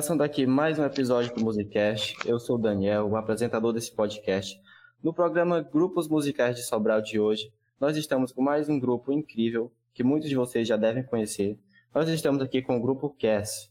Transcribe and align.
Começando 0.00 0.22
aqui 0.22 0.46
mais 0.46 0.78
um 0.78 0.84
episódio 0.86 1.34
do 1.34 1.44
Musicast. 1.44 2.16
Eu 2.24 2.40
sou 2.40 2.56
o 2.56 2.58
Daniel, 2.58 3.06
o 3.06 3.16
apresentador 3.16 3.70
desse 3.70 3.94
podcast. 3.94 4.58
No 5.02 5.12
programa 5.12 5.60
Grupos 5.60 6.08
Musicais 6.08 6.56
de 6.56 6.62
Sobral 6.62 7.02
de 7.02 7.20
hoje, 7.20 7.52
nós 7.78 7.98
estamos 7.98 8.32
com 8.32 8.40
mais 8.40 8.66
um 8.70 8.80
grupo 8.80 9.12
incrível 9.12 9.70
que 9.92 10.02
muitos 10.02 10.30
de 10.30 10.36
vocês 10.36 10.66
já 10.66 10.78
devem 10.78 11.02
conhecer. 11.02 11.58
Nós 11.94 12.08
estamos 12.08 12.40
aqui 12.40 12.62
com 12.62 12.78
o 12.78 12.80
grupo 12.80 13.14
Cass. 13.20 13.70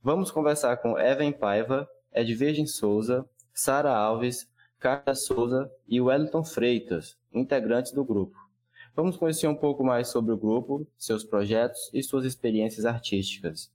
Vamos 0.00 0.30
conversar 0.30 0.76
com 0.76 0.96
Evan 0.96 1.32
Paiva, 1.32 1.88
Edvirgem 2.12 2.68
Souza, 2.68 3.28
Sara 3.52 3.92
Alves, 3.92 4.48
Carla 4.78 5.16
Souza 5.16 5.68
e 5.88 6.00
Wellington 6.00 6.44
Freitas, 6.44 7.18
integrantes 7.32 7.90
do 7.90 8.04
grupo. 8.04 8.38
Vamos 8.94 9.16
conhecer 9.16 9.48
um 9.48 9.56
pouco 9.56 9.82
mais 9.82 10.06
sobre 10.06 10.32
o 10.32 10.38
grupo, 10.38 10.86
seus 10.96 11.24
projetos 11.24 11.90
e 11.92 12.00
suas 12.00 12.24
experiências 12.24 12.86
artísticas. 12.86 13.73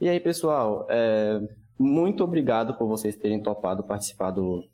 E 0.00 0.08
aí, 0.08 0.18
pessoal, 0.18 0.86
é, 0.88 1.42
muito 1.78 2.24
obrigado 2.24 2.72
por 2.72 2.88
vocês 2.88 3.14
terem 3.14 3.42
topado 3.42 3.82
participar 3.82 4.30
do, 4.30 4.66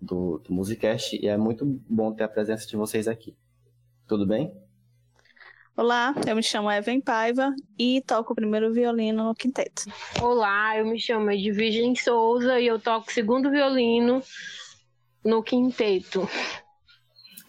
do, 0.00 0.38
do 0.38 0.52
Musicast 0.52 1.18
e 1.20 1.26
é 1.26 1.36
muito 1.36 1.64
bom 1.90 2.14
ter 2.14 2.22
a 2.22 2.28
presença 2.28 2.64
de 2.64 2.76
vocês 2.76 3.08
aqui. 3.08 3.36
Tudo 4.06 4.24
bem? 4.24 4.56
Olá, 5.76 6.14
eu 6.24 6.36
me 6.36 6.42
chamo 6.42 6.70
Evan 6.70 7.00
Paiva 7.00 7.52
e 7.76 8.00
toco 8.02 8.32
o 8.32 8.36
primeiro 8.36 8.72
violino 8.72 9.24
no 9.24 9.34
quinteto. 9.34 9.86
Olá, 10.22 10.78
eu 10.78 10.86
me 10.86 11.00
chamo 11.00 11.32
Edvigem 11.32 11.96
Souza 11.96 12.60
e 12.60 12.68
eu 12.68 12.78
toco 12.78 13.12
segundo 13.12 13.50
violino 13.50 14.22
no 15.24 15.42
quinteto. 15.42 16.28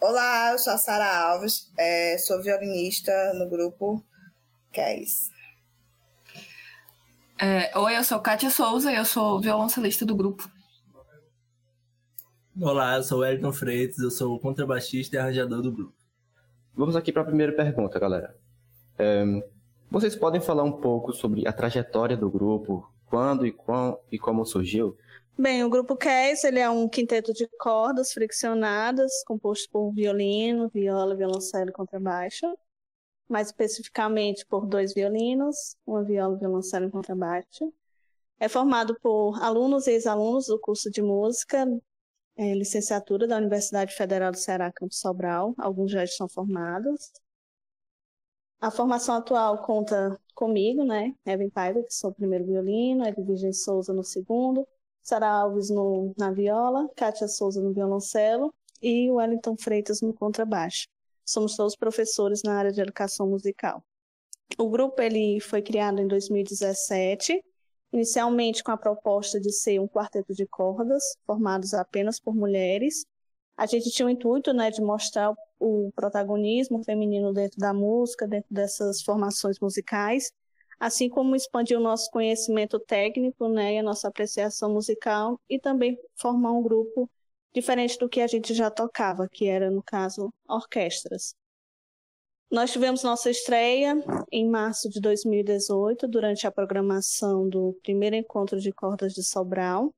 Olá, 0.00 0.50
eu 0.50 0.58
sou 0.58 0.72
a 0.72 0.76
Sara 0.76 1.28
Alves, 1.28 1.72
é, 1.78 2.18
sou 2.18 2.42
violinista 2.42 3.12
no 3.34 3.48
grupo 3.48 4.04
Kes. 4.72 5.30
É, 7.42 7.78
Oi, 7.78 7.96
eu 7.96 8.04
sou 8.04 8.20
Kátia 8.20 8.50
Souza 8.50 8.92
e 8.92 8.96
eu 8.96 9.04
sou 9.06 9.40
violoncelista 9.40 10.04
do 10.04 10.14
grupo. 10.14 10.46
Olá, 12.60 12.96
eu 12.96 13.02
sou 13.02 13.20
Wellington 13.20 13.50
Freitas, 13.50 13.96
eu 13.96 14.10
sou 14.10 14.38
contrabaixista 14.38 15.16
e 15.16 15.18
arranjador 15.18 15.62
do 15.62 15.72
grupo. 15.72 15.94
Vamos 16.74 16.94
aqui 16.96 17.10
para 17.10 17.22
a 17.22 17.24
primeira 17.24 17.56
pergunta, 17.56 17.98
galera. 17.98 18.36
É, 18.98 19.24
vocês 19.90 20.14
podem 20.14 20.38
falar 20.38 20.64
um 20.64 20.82
pouco 20.82 21.14
sobre 21.14 21.48
a 21.48 21.52
trajetória 21.52 22.14
do 22.14 22.30
grupo, 22.30 22.86
quando 23.06 23.46
e, 23.46 23.52
quão, 23.52 23.98
e 24.12 24.18
como 24.18 24.44
surgiu? 24.44 24.94
Bem, 25.38 25.64
o 25.64 25.70
grupo 25.70 25.96
Cass 25.96 26.44
ele 26.44 26.58
é 26.58 26.68
um 26.68 26.86
quinteto 26.86 27.32
de 27.32 27.48
cordas 27.58 28.12
friccionadas, 28.12 29.10
composto 29.24 29.66
por 29.72 29.90
violino, 29.94 30.68
viola, 30.68 31.16
violoncelo 31.16 31.70
e 31.70 31.72
contrabaixo. 31.72 32.46
Mais 33.30 33.46
especificamente 33.46 34.44
por 34.44 34.66
dois 34.66 34.92
violinos, 34.92 35.76
uma 35.86 36.02
viola, 36.04 36.36
violoncelo 36.36 36.88
e 36.88 36.90
contrabaixo. 36.90 37.72
É 38.38 38.48
formado 38.48 38.98
por 39.00 39.40
alunos 39.42 39.86
e 39.86 39.92
ex-alunos 39.92 40.46
do 40.46 40.58
curso 40.58 40.90
de 40.90 41.00
música, 41.00 41.66
é, 42.36 42.54
licenciatura 42.54 43.26
da 43.28 43.36
Universidade 43.36 43.94
Federal 43.94 44.32
do 44.32 44.38
Ceará, 44.38 44.72
Campo 44.72 44.94
Sobral. 44.94 45.54
Alguns 45.58 45.92
já 45.92 46.02
estão 46.02 46.28
formados. 46.28 47.12
A 48.60 48.70
formação 48.70 49.14
atual 49.14 49.62
conta 49.62 50.18
comigo, 50.34 50.84
né? 50.84 51.14
Evan 51.24 51.50
Paiva, 51.50 51.82
que 51.82 51.94
sou 51.94 52.10
o 52.10 52.14
primeiro 52.14 52.46
violino, 52.46 53.06
Edvigem 53.06 53.52
Souza 53.52 53.92
no 53.92 54.02
segundo, 54.02 54.66
Sara 55.02 55.28
Alves 55.28 55.70
no, 55.70 56.14
na 56.18 56.30
viola, 56.30 56.88
Kátia 56.96 57.28
Souza 57.28 57.60
no 57.60 57.72
violoncelo 57.72 58.54
e 58.82 59.10
Wellington 59.10 59.56
Freitas 59.56 60.00
no 60.00 60.12
contrabaixo. 60.12 60.88
Somos 61.30 61.54
todos 61.54 61.76
professores 61.76 62.42
na 62.42 62.58
área 62.58 62.72
de 62.72 62.80
educação 62.80 63.28
musical. 63.28 63.84
O 64.58 64.68
grupo 64.68 65.00
ele 65.00 65.38
foi 65.38 65.62
criado 65.62 66.00
em 66.00 66.08
2017, 66.08 67.40
inicialmente 67.92 68.64
com 68.64 68.72
a 68.72 68.76
proposta 68.76 69.38
de 69.38 69.52
ser 69.52 69.80
um 69.80 69.86
quarteto 69.86 70.34
de 70.34 70.44
cordas, 70.44 71.00
formados 71.24 71.72
apenas 71.72 72.18
por 72.18 72.34
mulheres. 72.34 73.06
A 73.56 73.64
gente 73.64 73.92
tinha 73.92 74.06
o 74.06 74.10
intuito 74.10 74.52
né, 74.52 74.72
de 74.72 74.82
mostrar 74.82 75.32
o 75.60 75.92
protagonismo 75.94 76.82
feminino 76.82 77.32
dentro 77.32 77.58
da 77.60 77.72
música, 77.72 78.26
dentro 78.26 78.52
dessas 78.52 79.00
formações 79.00 79.60
musicais, 79.60 80.32
assim 80.80 81.08
como 81.08 81.36
expandir 81.36 81.78
o 81.78 81.82
nosso 81.82 82.10
conhecimento 82.10 82.80
técnico 82.80 83.48
né, 83.48 83.74
e 83.74 83.78
a 83.78 83.84
nossa 83.84 84.08
apreciação 84.08 84.72
musical, 84.72 85.40
e 85.48 85.60
também 85.60 85.96
formar 86.16 86.50
um 86.50 86.62
grupo 86.62 87.08
diferente 87.54 87.98
do 87.98 88.08
que 88.08 88.20
a 88.20 88.26
gente 88.26 88.54
já 88.54 88.70
tocava, 88.70 89.28
que 89.28 89.46
era, 89.48 89.70
no 89.70 89.82
caso, 89.82 90.32
orquestras. 90.48 91.34
Nós 92.50 92.72
tivemos 92.72 93.02
nossa 93.04 93.30
estreia 93.30 93.94
em 94.30 94.48
março 94.48 94.88
de 94.88 95.00
2018, 95.00 96.08
durante 96.08 96.46
a 96.46 96.50
programação 96.50 97.48
do 97.48 97.78
primeiro 97.82 98.16
encontro 98.16 98.60
de 98.60 98.72
cordas 98.72 99.12
de 99.12 99.22
Sobral, 99.22 99.94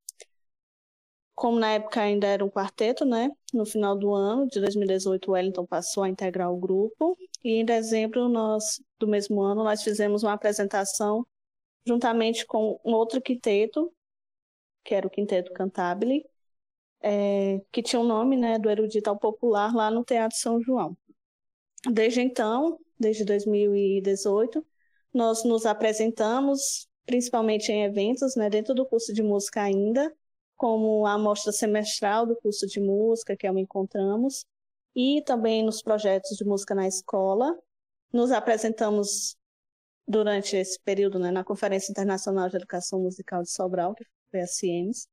como 1.34 1.58
na 1.58 1.72
época 1.72 2.00
ainda 2.00 2.26
era 2.26 2.44
um 2.44 2.50
quarteto, 2.50 3.04
né? 3.04 3.30
No 3.52 3.64
final 3.64 3.96
do 3.96 4.14
ano 4.14 4.46
de 4.48 4.60
2018, 4.60 5.28
o 5.28 5.32
Wellington 5.32 5.66
passou 5.66 6.04
a 6.04 6.08
integrar 6.08 6.52
o 6.52 6.56
grupo. 6.56 7.16
E 7.42 7.54
em 7.54 7.64
dezembro 7.64 8.28
nós, 8.28 8.80
do 8.98 9.08
mesmo 9.08 9.40
ano, 9.40 9.64
nós 9.64 9.82
fizemos 9.82 10.22
uma 10.22 10.34
apresentação 10.34 11.26
juntamente 11.86 12.46
com 12.46 12.78
um 12.84 12.92
outro 12.92 13.20
quinteto, 13.20 13.92
que 14.84 14.94
era 14.94 15.06
o 15.06 15.10
Quinteto 15.10 15.52
Cantabile, 15.52 16.24
é, 17.02 17.60
que 17.72 17.82
tinha 17.82 18.00
o 18.00 18.04
nome 18.04 18.36
né, 18.36 18.58
do 18.58 18.70
erudito 18.70 19.14
popular 19.18 19.74
lá 19.74 19.90
no 19.90 20.04
Teatro 20.04 20.36
São 20.38 20.60
João. 20.60 20.96
Desde 21.90 22.20
então, 22.20 22.78
desde 22.98 23.24
2018, 23.24 24.64
nós 25.12 25.44
nos 25.44 25.66
apresentamos 25.66 26.86
principalmente 27.04 27.70
em 27.72 27.82
eventos, 27.82 28.36
né, 28.36 28.48
dentro 28.48 28.74
do 28.74 28.86
curso 28.86 29.12
de 29.12 29.22
música 29.22 29.62
ainda, 29.62 30.14
como 30.56 31.04
a 31.06 31.14
amostra 31.14 31.52
semestral 31.52 32.24
do 32.24 32.36
curso 32.36 32.66
de 32.66 32.80
música, 32.80 33.36
que 33.36 33.46
é 33.46 33.52
o 33.52 33.58
Encontramos, 33.58 34.44
e 34.94 35.22
também 35.22 35.64
nos 35.64 35.82
projetos 35.82 36.36
de 36.36 36.44
música 36.44 36.74
na 36.74 36.86
escola. 36.86 37.58
Nos 38.12 38.30
apresentamos 38.30 39.36
durante 40.06 40.56
esse 40.56 40.78
período 40.80 41.18
né, 41.18 41.30
na 41.30 41.42
Conferência 41.42 41.90
Internacional 41.90 42.48
de 42.48 42.56
Educação 42.56 43.00
Musical 43.00 43.42
de 43.42 43.50
Sobral, 43.50 43.94
que 43.94 44.04
foi 44.30 44.40
a 44.40 44.46
CIEMS, 44.46 45.08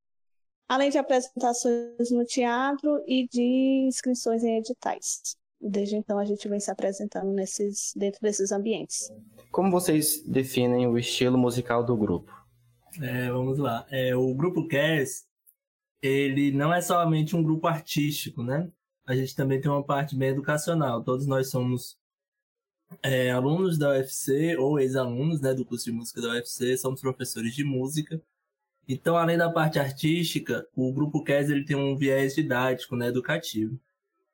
além 0.69 0.91
de 0.91 0.99
apresentações 0.99 2.11
no 2.11 2.23
teatro 2.23 3.03
e 3.07 3.27
de 3.27 3.87
inscrições 3.87 4.43
em 4.43 4.59
editais. 4.59 5.35
Desde 5.59 5.95
então 5.95 6.19
a 6.19 6.23
gente 6.23 6.47
vem 6.47 6.59
se 6.59 6.71
apresentando 6.71 7.31
nesses, 7.33 7.91
dentro 7.95 8.21
desses 8.21 8.51
ambientes. 8.51 9.11
Como 9.51 9.71
vocês 9.71 10.23
definem 10.23 10.87
o 10.87 10.97
estilo 10.97 11.37
musical 11.37 11.83
do 11.83 11.97
grupo? 11.97 12.31
É, 13.01 13.29
vamos 13.29 13.57
lá. 13.57 13.85
É, 13.89 14.15
o 14.15 14.33
grupo 14.33 14.67
Cares 14.67 15.27
ele 16.01 16.51
não 16.51 16.73
é 16.73 16.81
somente 16.81 17.35
um 17.35 17.43
grupo 17.43 17.67
artístico, 17.67 18.41
né? 18.41 18.71
A 19.05 19.15
gente 19.15 19.35
também 19.35 19.59
tem 19.59 19.69
uma 19.69 19.83
parte 19.83 20.15
bem 20.15 20.29
educacional. 20.29 21.03
Todos 21.03 21.25
nós 21.25 21.49
somos 21.49 21.97
é, 23.03 23.31
alunos 23.31 23.77
da 23.77 23.89
UFC 23.89 24.55
ou 24.57 24.79
ex-alunos 24.79 25.41
né, 25.41 25.53
do 25.53 25.65
curso 25.65 25.85
de 25.85 25.91
música 25.91 26.21
da 26.21 26.29
UFC, 26.29 26.77
somos 26.77 27.01
professores 27.01 27.53
de 27.53 27.63
música. 27.63 28.21
Então, 28.91 29.15
além 29.15 29.37
da 29.37 29.51
parte 29.51 29.77
artística, 29.77 30.67
o 30.75 30.91
grupo 30.91 31.23
CAS 31.23 31.47
ele 31.47 31.63
tem 31.63 31.75
um 31.75 31.95
viés 31.95 32.33
didático, 32.33 32.95
né, 32.95 33.09
educativo. 33.09 33.79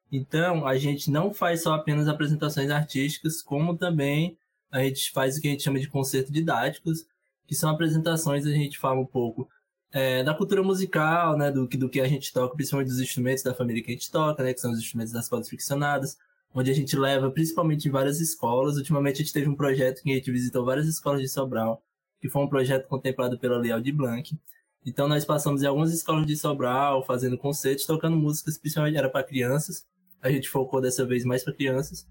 Então, 0.09 0.65
a 0.65 0.77
gente 0.77 1.11
não 1.11 1.33
faz 1.33 1.63
só 1.63 1.73
apenas 1.73 2.07
apresentações 2.07 2.69
artísticas, 2.71 3.41
como 3.41 3.75
também 3.77 4.37
a 4.71 4.81
gente 4.81 5.11
faz 5.11 5.35
o 5.37 5.41
que 5.41 5.49
a 5.49 5.51
gente 5.51 5.63
chama 5.63 5.77
de 5.77 5.89
concerto 5.89 6.31
didáticos, 6.31 7.05
que 7.45 7.53
são 7.53 7.69
apresentações, 7.69 8.45
a 8.45 8.51
gente 8.51 8.79
fala 8.79 8.97
um 8.99 9.05
pouco 9.05 9.49
é, 9.91 10.23
da 10.23 10.33
cultura 10.33 10.63
musical, 10.63 11.37
né, 11.37 11.51
do, 11.51 11.67
do 11.67 11.89
que 11.89 11.99
a 11.99 12.07
gente 12.07 12.31
toca, 12.31 12.55
principalmente 12.55 12.87
dos 12.87 13.01
instrumentos 13.01 13.43
da 13.43 13.53
família 13.53 13.83
que 13.83 13.91
a 13.91 13.93
gente 13.93 14.09
toca, 14.09 14.41
né, 14.41 14.53
que 14.53 14.61
são 14.61 14.71
os 14.71 14.79
instrumentos 14.79 15.11
das 15.11 15.27
cordas 15.27 15.49
friccionadas, 15.49 16.17
onde 16.53 16.71
a 16.71 16.73
gente 16.73 16.95
leva 16.95 17.29
principalmente 17.29 17.89
em 17.89 17.91
várias 17.91 18.21
escolas. 18.21 18.77
Ultimamente 18.77 19.15
a 19.15 19.25
gente 19.25 19.33
teve 19.33 19.49
um 19.49 19.55
projeto 19.55 20.01
que 20.01 20.11
a 20.11 20.15
gente 20.15 20.31
visitou 20.31 20.63
várias 20.63 20.87
escolas 20.87 21.21
de 21.21 21.27
Sobral, 21.27 21.83
que 22.25 22.29
foi 22.31 22.41
um 22.41 22.47
projeto 22.47 22.87
contemplado 22.87 23.37
pela 23.37 23.57
Leal 23.57 23.79
de 23.79 23.91
Blanc. 23.91 24.35
Então 24.83 25.07
nós 25.07 25.23
passamos 25.23 25.61
em 25.61 25.67
algumas 25.67 25.93
escolas 25.93 26.25
de 26.25 26.35
Sobral, 26.35 27.05
fazendo 27.05 27.37
concertos, 27.37 27.85
tocando 27.85 28.17
músicas, 28.17 28.57
principalmente 28.57 28.97
era 28.97 29.09
para 29.09 29.23
crianças. 29.23 29.85
A 30.21 30.31
gente 30.31 30.49
focou 30.49 30.81
dessa 30.81 31.05
vez 31.05 31.23
mais 31.23 31.43
para 31.43 31.53
crianças. 31.53 32.07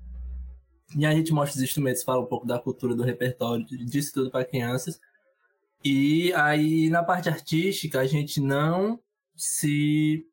E 0.96 1.04
a 1.04 1.12
gente 1.12 1.32
mostra 1.32 1.56
os 1.56 1.62
instrumentos, 1.64 2.04
fala 2.04 2.22
um 2.22 2.26
pouco 2.26 2.46
da 2.46 2.60
cultura 2.60 2.94
do 2.94 3.02
repertório, 3.02 3.64
disso 3.66 4.12
tudo 4.14 4.30
para 4.30 4.44
crianças. 4.44 5.00
E 5.84 6.32
aí, 6.34 6.88
na 6.88 7.02
parte 7.02 7.28
artística, 7.28 7.98
a 7.98 8.06
gente 8.06 8.40
não 8.40 9.00
se. 9.34 10.24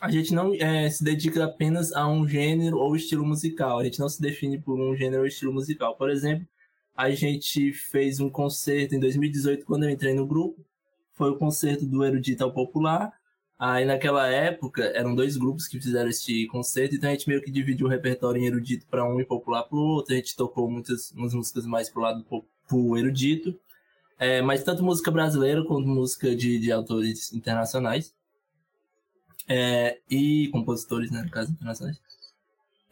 A 0.00 0.10
gente 0.10 0.34
não 0.34 0.52
é, 0.54 0.90
se 0.90 1.04
dedica 1.04 1.44
apenas 1.44 1.92
a 1.92 2.08
um 2.08 2.26
gênero 2.26 2.78
ou 2.78 2.96
estilo 2.96 3.24
musical. 3.24 3.78
A 3.78 3.84
gente 3.84 4.00
não 4.00 4.08
se 4.08 4.20
define 4.20 4.60
por 4.60 4.80
um 4.80 4.96
gênero 4.96 5.22
ou 5.22 5.28
estilo 5.28 5.52
musical. 5.52 5.96
Por 5.96 6.10
exemplo, 6.10 6.44
a 6.96 7.10
gente 7.10 7.72
fez 7.72 8.20
um 8.20 8.28
concerto 8.28 8.94
em 8.94 9.00
2018, 9.00 9.64
quando 9.64 9.84
eu 9.84 9.90
entrei 9.90 10.14
no 10.14 10.26
grupo. 10.26 10.64
Foi 11.14 11.30
o 11.30 11.36
concerto 11.36 11.86
do 11.86 12.04
Erudito 12.04 12.44
ao 12.44 12.52
Popular. 12.52 13.12
Aí, 13.58 13.84
naquela 13.84 14.26
época, 14.26 14.82
eram 14.94 15.14
dois 15.14 15.36
grupos 15.36 15.68
que 15.68 15.80
fizeram 15.80 16.10
este 16.10 16.46
concerto. 16.48 16.96
Então, 16.96 17.08
a 17.08 17.12
gente 17.12 17.28
meio 17.28 17.40
que 17.40 17.50
dividiu 17.50 17.86
o 17.86 17.90
repertório 17.90 18.42
em 18.42 18.46
erudito 18.46 18.86
para 18.86 19.04
um 19.04 19.20
e 19.20 19.24
popular 19.24 19.62
para 19.62 19.78
o 19.78 19.80
outro. 19.80 20.12
A 20.12 20.16
gente 20.16 20.34
tocou 20.34 20.68
muitas 20.70 21.12
umas 21.12 21.32
músicas 21.32 21.64
mais 21.64 21.88
pro 21.88 22.02
lado 22.02 22.24
pro 22.66 22.96
erudito, 22.96 23.58
é, 24.18 24.42
mas 24.42 24.64
tanto 24.64 24.82
música 24.82 25.10
brasileira 25.10 25.64
quanto 25.64 25.86
música 25.86 26.34
de, 26.34 26.58
de 26.58 26.72
autores 26.72 27.32
internacionais. 27.32 28.14
É, 29.48 29.98
e 30.10 30.48
compositores, 30.48 31.10
né, 31.10 31.22
no 31.22 31.30
caso, 31.30 31.52
internacionais. 31.52 32.00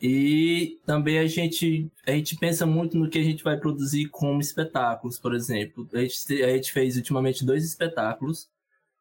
E 0.01 0.79
também 0.87 1.19
a 1.19 1.27
gente, 1.27 1.91
a 2.07 2.13
gente 2.13 2.37
pensa 2.37 2.65
muito 2.65 2.97
no 2.97 3.11
que 3.11 3.19
a 3.19 3.23
gente 3.23 3.45
vai 3.45 3.59
produzir 3.59 4.09
como 4.09 4.41
espetáculos, 4.41 5.19
por 5.19 5.35
exemplo. 5.35 5.89
A 5.93 5.99
gente, 5.99 6.43
a 6.43 6.49
gente 6.57 6.73
fez 6.73 6.97
ultimamente 6.97 7.45
dois 7.45 7.65
espetáculos, 7.65 8.49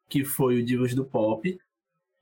que 0.08 0.24
foi 0.24 0.60
o 0.60 0.64
Divas 0.64 0.94
do 0.94 1.04
Pop, 1.04 1.58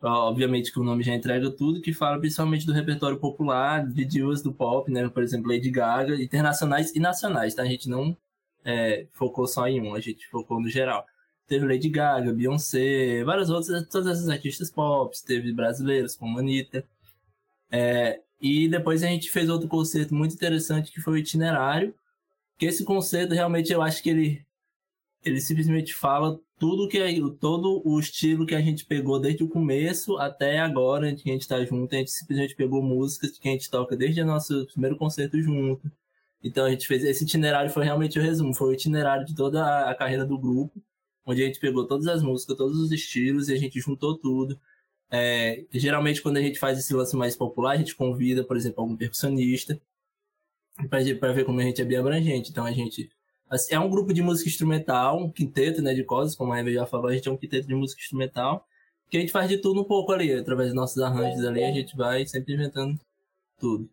obviamente 0.01 0.73
que 0.73 0.79
o 0.79 0.85
nome 0.85 1.03
já 1.03 1.15
entrega 1.15 1.51
tudo, 1.51 1.81
que 1.81 1.93
fala 1.93 2.19
principalmente 2.19 2.67
do 2.67 2.73
repertório 2.73 3.19
popular, 3.19 3.87
de 3.87 4.05
divas 4.05 4.43
do 4.43 4.53
pop, 4.53 4.91
né? 4.91 5.09
Por 5.09 5.23
exemplo, 5.23 5.51
Lady 5.51 5.71
Gaga, 5.71 6.15
internacionais 6.23 6.95
e 6.95 7.01
nacionais, 7.01 7.55
tá? 7.55 7.63
A 7.63 7.67
gente 7.67 7.89
não 7.89 8.17
é, 8.65 9.07
focou 9.13 9.47
só 9.47 9.67
em 9.67 9.81
um, 9.81 9.95
a 9.95 10.01
gente 10.01 10.27
focou 10.29 10.61
no 10.61 10.69
geral. 10.69 11.07
Teve 11.47 11.67
Lady 11.67 11.89
Gaga, 11.89 12.33
Beyoncé, 12.33 13.25
várias 13.25 13.51
outras, 13.51 13.87
todas 13.89 14.19
essas 14.19 14.29
artistas 14.29 14.71
pop, 14.71 15.15
teve 15.27 15.53
brasileiros 15.53 16.15
como 16.17 16.39
Anitta. 16.39 16.87
É, 17.71 18.21
e 18.41 18.69
depois 18.69 19.03
a 19.03 19.07
gente 19.09 19.31
fez 19.31 19.49
outro 19.49 19.69
concerto 19.69 20.15
muito 20.15 20.35
interessante 20.35 20.93
que 20.93 21.01
foi 21.01 21.15
o 21.15 21.19
itinerário, 21.19 21.95
que 22.59 22.67
esse 22.67 22.85
concerto 22.85 23.35
realmente 23.35 23.73
eu 23.73 23.83
acho 23.83 24.03
que 24.03 24.11
ele 24.11 24.47
ele 25.25 25.41
simplesmente 25.41 25.95
fala 25.95 26.41
tudo 26.59 26.89
que 26.89 26.99
é, 26.99 27.13
todo 27.41 27.83
o 27.85 27.99
estilo 28.01 28.47
que 28.47 28.55
a 28.55 28.61
gente 28.61 28.85
pegou 28.85 29.21
desde 29.21 29.45
o 29.45 29.49
começo 29.49 30.17
até 30.19 30.59
agora, 30.59 31.15
que 31.15 31.29
a 31.29 31.33
gente 31.33 31.43
está 31.43 31.65
junto, 31.65 31.95
a 31.95 31.99
gente 31.99 32.11
simplesmente 32.11 32.55
pegou 32.57 32.83
músicas 32.83 33.39
que 33.39 33.49
a 33.49 33.53
gente 33.53 33.71
toca 33.71 33.97
desde 33.97 34.21
o 34.23 34.27
nosso 34.27 34.67
primeiro 34.67 34.97
concerto 34.97 35.41
junto. 35.41 35.91
Então 36.43 36.67
a 36.67 36.71
gente 36.71 36.87
fez 36.87 37.05
esse 37.05 37.25
itinerário 37.25 37.71
foi 37.71 37.85
realmente 37.85 38.19
o 38.19 38.23
resumo, 38.23 38.55
foi 38.55 38.71
o 38.71 38.73
itinerário 38.75 39.27
de 39.27 39.35
toda 39.35 39.89
a 39.91 39.95
carreira 39.95 40.25
do 40.25 40.39
grupo, 40.39 40.81
onde 41.27 41.43
a 41.43 41.47
gente 41.47 41.61
pegou 41.61 41.87
todas 41.87 42.07
as 42.07 42.23
músicas, 42.23 42.57
todos 42.57 42.79
os 42.79 42.93
estilos 42.93 43.49
e 43.49 43.55
a 43.55 43.57
gente 43.57 43.81
juntou 43.81 44.17
tudo. 44.17 44.59
É, 45.11 45.65
geralmente 45.73 46.21
quando 46.21 46.37
a 46.37 46.43
gente 46.43 46.59
faz 46.59 46.79
esse 46.79 46.93
lance 46.95 47.17
mais 47.17 47.37
popular, 47.37 47.73
a 47.73 47.77
gente 47.77 47.95
convida, 47.95 48.45
por 48.45 48.57
exemplo, 48.57 48.83
algum 48.83 48.97
percussionista 48.97 49.81
para 50.89 51.33
ver 51.33 51.45
como 51.45 51.61
a 51.61 51.63
gente 51.63 51.81
é 51.81 51.85
bem 51.85 51.99
abrangente. 51.99 52.51
Então 52.51 52.65
a 52.65 52.73
gente 52.73 53.11
Assim, 53.51 53.75
é 53.75 53.81
um 53.81 53.89
grupo 53.89 54.13
de 54.13 54.21
música 54.21 54.49
instrumental, 54.49 55.19
um 55.19 55.31
quinteto 55.31 55.81
né, 55.81 55.95
de 55.95 56.05
cordas, 56.05 56.35
como 56.35 56.53
a 56.53 56.59
Eva 56.59 56.71
já 56.71 56.87
falou, 56.87 57.09
a 57.09 57.15
gente 57.15 57.29
é 57.29 57.33
um 57.33 57.37
quinteto 57.37 57.67
de 57.67 57.75
música 57.75 58.01
instrumental, 58.01 58.67
que 59.09 59.17
a 59.17 59.21
gente 59.21 59.33
faz 59.33 59.49
de 59.49 59.59
tudo 59.59 59.81
um 59.81 59.85
pouco 59.85 60.13
ali, 60.13 60.33
através 60.35 60.69
dos 60.69 60.77
nossos 60.77 60.99
arranjos 61.03 61.45
ali, 61.45 61.65
a 61.65 61.73
gente 61.73 61.97
vai 61.97 62.27
sempre 62.27 62.55
inventando 62.55 63.01
tudo. 63.59 63.89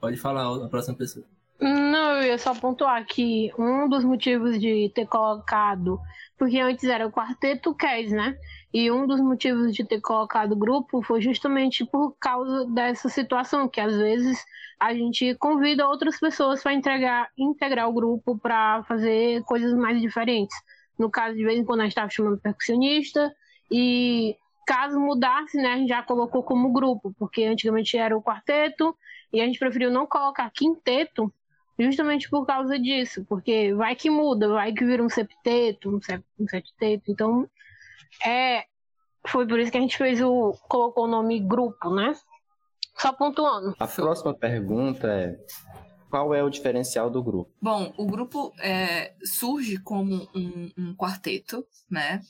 Pode 0.00 0.16
falar 0.16 0.64
a 0.64 0.68
próxima 0.68 0.96
pessoa. 0.96 1.26
Não, 1.60 2.16
eu 2.16 2.24
ia 2.24 2.38
só 2.38 2.54
pontuar 2.54 3.04
que 3.06 3.52
um 3.58 3.88
dos 3.88 4.04
motivos 4.04 4.58
de 4.58 4.90
ter 4.94 5.06
colocado, 5.06 5.98
porque 6.36 6.58
antes 6.58 6.84
era 6.84 7.06
o 7.06 7.12
quarteto 7.12 7.74
Kes, 7.74 8.10
né? 8.10 8.36
E 8.74 8.90
um 8.90 9.06
dos 9.06 9.20
motivos 9.20 9.72
de 9.72 9.84
ter 9.84 10.00
colocado 10.00 10.52
o 10.52 10.56
grupo 10.56 11.02
foi 11.02 11.20
justamente 11.20 11.84
por 11.84 12.16
causa 12.18 12.66
dessa 12.66 13.08
situação, 13.08 13.68
que 13.68 13.80
às 13.80 13.96
vezes 13.96 14.44
a 14.80 14.92
gente 14.92 15.36
convida 15.36 15.86
outras 15.86 16.18
pessoas 16.18 16.62
para 16.62 16.72
integrar, 16.72 17.30
integrar 17.38 17.88
o 17.88 17.92
grupo 17.92 18.36
para 18.36 18.82
fazer 18.84 19.44
coisas 19.44 19.72
mais 19.74 20.00
diferentes. 20.00 20.56
No 20.98 21.08
caso, 21.08 21.36
de 21.36 21.44
vez 21.44 21.58
em 21.58 21.64
quando 21.64 21.80
a 21.80 21.82
gente 21.84 21.92
estava 21.92 22.10
chamando 22.10 22.40
percussionista, 22.40 23.32
e 23.70 24.36
caso 24.66 24.98
mudasse, 24.98 25.56
né, 25.56 25.74
a 25.74 25.76
gente 25.76 25.88
já 25.88 26.02
colocou 26.02 26.42
como 26.42 26.72
grupo, 26.72 27.14
porque 27.16 27.44
antigamente 27.44 27.96
era 27.96 28.16
o 28.16 28.22
quarteto, 28.22 28.96
e 29.32 29.40
a 29.40 29.46
gente 29.46 29.58
preferiu 29.58 29.90
não 29.90 30.06
colocar 30.06 30.50
quinteto, 30.50 31.32
justamente 31.82 32.28
por 32.28 32.46
causa 32.46 32.78
disso, 32.78 33.24
porque 33.28 33.74
vai 33.74 33.94
que 33.94 34.10
muda, 34.10 34.48
vai 34.48 34.72
que 34.72 34.84
vira 34.84 35.02
um 35.02 35.08
septeto, 35.08 35.90
um, 35.90 36.00
um 36.38 36.48
septeto, 36.48 37.10
então 37.10 37.48
é, 38.24 38.64
foi 39.26 39.46
por 39.46 39.58
isso 39.58 39.70
que 39.70 39.78
a 39.78 39.80
gente 39.80 39.96
fez 39.96 40.20
o, 40.20 40.52
colocou 40.68 41.04
o 41.04 41.08
nome 41.08 41.40
grupo, 41.40 41.94
né? 41.94 42.14
Só 42.96 43.12
pontuando. 43.12 43.74
A 43.78 43.86
próxima 43.86 44.34
pergunta 44.34 45.08
é: 45.08 45.38
qual 46.10 46.34
é 46.34 46.42
o 46.42 46.50
diferencial 46.50 47.08
do 47.08 47.22
grupo? 47.22 47.50
Bom, 47.60 47.92
o 47.96 48.06
grupo 48.06 48.52
é, 48.60 49.14
surge 49.24 49.78
como 49.78 50.28
um, 50.34 50.70
um, 50.76 50.94
quarteto, 50.94 51.66
né? 51.90 52.20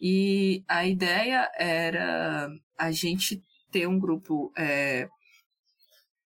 E 0.00 0.64
a 0.66 0.86
ideia 0.86 1.50
era 1.58 2.48
a 2.76 2.90
gente 2.90 3.44
ter 3.70 3.86
um 3.86 3.98
grupo 3.98 4.52
é, 4.56 5.08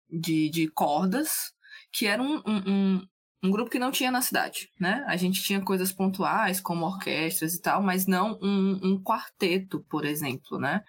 de, 0.08 0.48
de 0.50 0.68
cordas, 0.68 1.52
que 1.92 2.06
era 2.06 2.22
um, 2.22 2.42
um, 2.46 3.06
um 3.44 3.50
grupo 3.50 3.70
que 3.70 3.78
não 3.78 3.90
tinha 3.90 4.10
na 4.10 4.22
cidade, 4.22 4.70
né? 4.78 5.04
A 5.08 5.16
gente 5.16 5.42
tinha 5.42 5.60
coisas 5.60 5.92
pontuais, 5.92 6.60
como 6.60 6.86
orquestras 6.86 7.54
e 7.54 7.60
tal, 7.60 7.82
mas 7.82 8.06
não 8.06 8.38
um, 8.40 8.80
um, 8.82 9.02
quarteto, 9.02 9.84
por 9.90 10.04
exemplo, 10.04 10.58
né? 10.58 10.82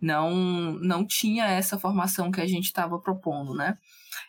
Não, 0.00 0.32
não 0.80 1.06
tinha 1.06 1.44
essa 1.46 1.78
formação 1.78 2.30
que 2.30 2.40
a 2.40 2.46
gente 2.46 2.64
estava 2.64 2.98
propondo, 2.98 3.54
né? 3.54 3.76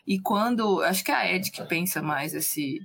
E 0.06 0.20
quando, 0.20 0.82
acho 0.82 1.02
que 1.02 1.10
é 1.10 1.14
a 1.14 1.32
Ed 1.32 1.50
que 1.50 1.64
pensa 1.64 2.02
mais 2.02 2.34
esse, 2.34 2.78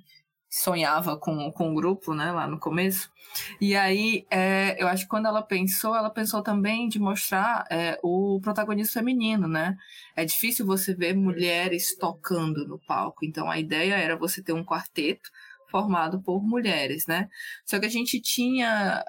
sonhava 0.55 1.17
com, 1.17 1.51
com 1.51 1.71
o 1.71 1.75
grupo, 1.75 2.13
né, 2.13 2.31
lá 2.31 2.47
no 2.47 2.57
começo. 2.57 3.11
E 3.59 3.75
aí, 3.75 4.25
é, 4.31 4.81
eu 4.81 4.87
acho 4.87 5.03
que 5.03 5.09
quando 5.09 5.27
ela 5.27 5.41
pensou, 5.41 5.93
ela 5.93 6.09
pensou 6.09 6.41
também 6.41 6.87
de 6.87 6.97
mostrar 6.97 7.65
é, 7.69 7.99
o 8.01 8.39
protagonista 8.41 8.99
feminino, 8.99 9.49
né? 9.49 9.75
É 10.15 10.23
difícil 10.23 10.65
você 10.65 10.95
ver 10.95 11.13
mulheres 11.13 11.97
tocando 11.97 12.65
no 12.65 12.79
palco. 12.79 13.25
Então, 13.25 13.51
a 13.51 13.59
ideia 13.59 13.95
era 13.95 14.15
você 14.15 14.41
ter 14.41 14.53
um 14.53 14.63
quarteto 14.63 15.29
formado 15.69 16.21
por 16.21 16.41
mulheres, 16.41 17.05
né? 17.05 17.27
Só 17.65 17.77
que 17.77 17.85
a 17.85 17.89
gente 17.89 18.21
tinha 18.21 19.03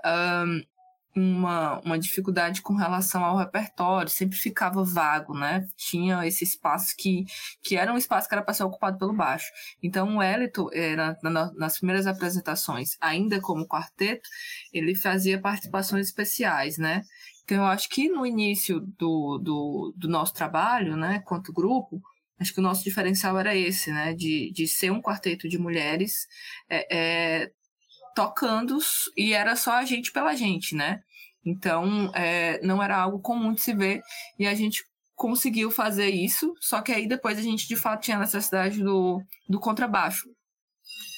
um, 0.44 0.62
uma, 1.16 1.80
uma 1.80 1.98
dificuldade 1.98 2.60
com 2.60 2.74
relação 2.74 3.24
ao 3.24 3.36
repertório, 3.38 4.10
sempre 4.10 4.36
ficava 4.36 4.84
vago, 4.84 5.32
né? 5.34 5.66
Tinha 5.76 6.26
esse 6.26 6.44
espaço 6.44 6.94
que, 6.96 7.24
que 7.62 7.76
era 7.76 7.92
um 7.92 7.96
espaço 7.96 8.28
que 8.28 8.34
era 8.34 8.42
para 8.44 8.54
ser 8.54 8.64
ocupado 8.64 8.98
pelo 8.98 9.14
baixo. 9.14 9.50
Então, 9.82 10.16
o 10.16 10.22
Elito, 10.22 10.68
era, 10.72 11.16
na, 11.22 11.52
nas 11.54 11.78
primeiras 11.78 12.06
apresentações, 12.06 12.96
ainda 13.00 13.40
como 13.40 13.66
quarteto, 13.66 14.28
ele 14.72 14.94
fazia 14.94 15.40
participações 15.40 16.06
especiais, 16.06 16.76
né? 16.76 17.02
Então, 17.44 17.58
eu 17.58 17.64
acho 17.64 17.88
que 17.88 18.08
no 18.08 18.26
início 18.26 18.80
do, 18.80 19.38
do, 19.38 19.94
do 19.96 20.08
nosso 20.08 20.34
trabalho, 20.34 20.96
né, 20.96 21.20
quanto 21.24 21.52
grupo, 21.52 22.02
acho 22.38 22.52
que 22.52 22.60
o 22.60 22.62
nosso 22.62 22.84
diferencial 22.84 23.38
era 23.38 23.56
esse, 23.56 23.90
né? 23.90 24.12
De, 24.14 24.52
de 24.52 24.68
ser 24.68 24.90
um 24.90 25.00
quarteto 25.00 25.48
de 25.48 25.58
mulheres 25.58 26.26
é, 26.68 27.42
é, 27.44 27.50
tocando 28.16 28.78
e 29.14 29.34
era 29.34 29.54
só 29.54 29.74
a 29.74 29.84
gente 29.84 30.10
pela 30.10 30.34
gente, 30.34 30.74
né? 30.74 31.02
Então, 31.44 32.10
é, 32.14 32.58
não 32.66 32.82
era 32.82 32.96
algo 32.96 33.20
comum 33.20 33.52
de 33.52 33.60
se 33.60 33.74
ver 33.74 34.00
e 34.38 34.46
a 34.46 34.54
gente 34.54 34.82
conseguiu 35.14 35.70
fazer 35.70 36.08
isso, 36.08 36.54
só 36.60 36.80
que 36.80 36.92
aí 36.92 37.06
depois 37.06 37.38
a 37.38 37.42
gente 37.42 37.68
de 37.68 37.76
fato 37.76 38.02
tinha 38.02 38.16
a 38.16 38.20
necessidade 38.20 38.82
do, 38.82 39.22
do 39.48 39.60
contrabaixo, 39.60 40.28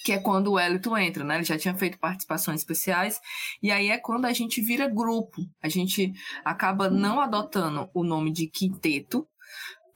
que 0.04 0.12
é 0.12 0.18
quando 0.18 0.52
o 0.52 0.60
Elito 0.60 0.96
entra, 0.96 1.24
né? 1.24 1.36
Ele 1.36 1.44
já 1.44 1.56
tinha 1.56 1.74
feito 1.74 1.98
participações 1.98 2.60
especiais, 2.60 3.20
e 3.62 3.70
aí 3.70 3.90
é 3.90 3.98
quando 3.98 4.26
a 4.26 4.32
gente 4.32 4.60
vira 4.60 4.88
grupo. 4.88 5.42
A 5.62 5.68
gente 5.68 6.12
acaba 6.44 6.90
não 6.90 7.20
adotando 7.20 7.88
o 7.94 8.02
nome 8.02 8.32
de 8.32 8.48
quinteto, 8.48 9.26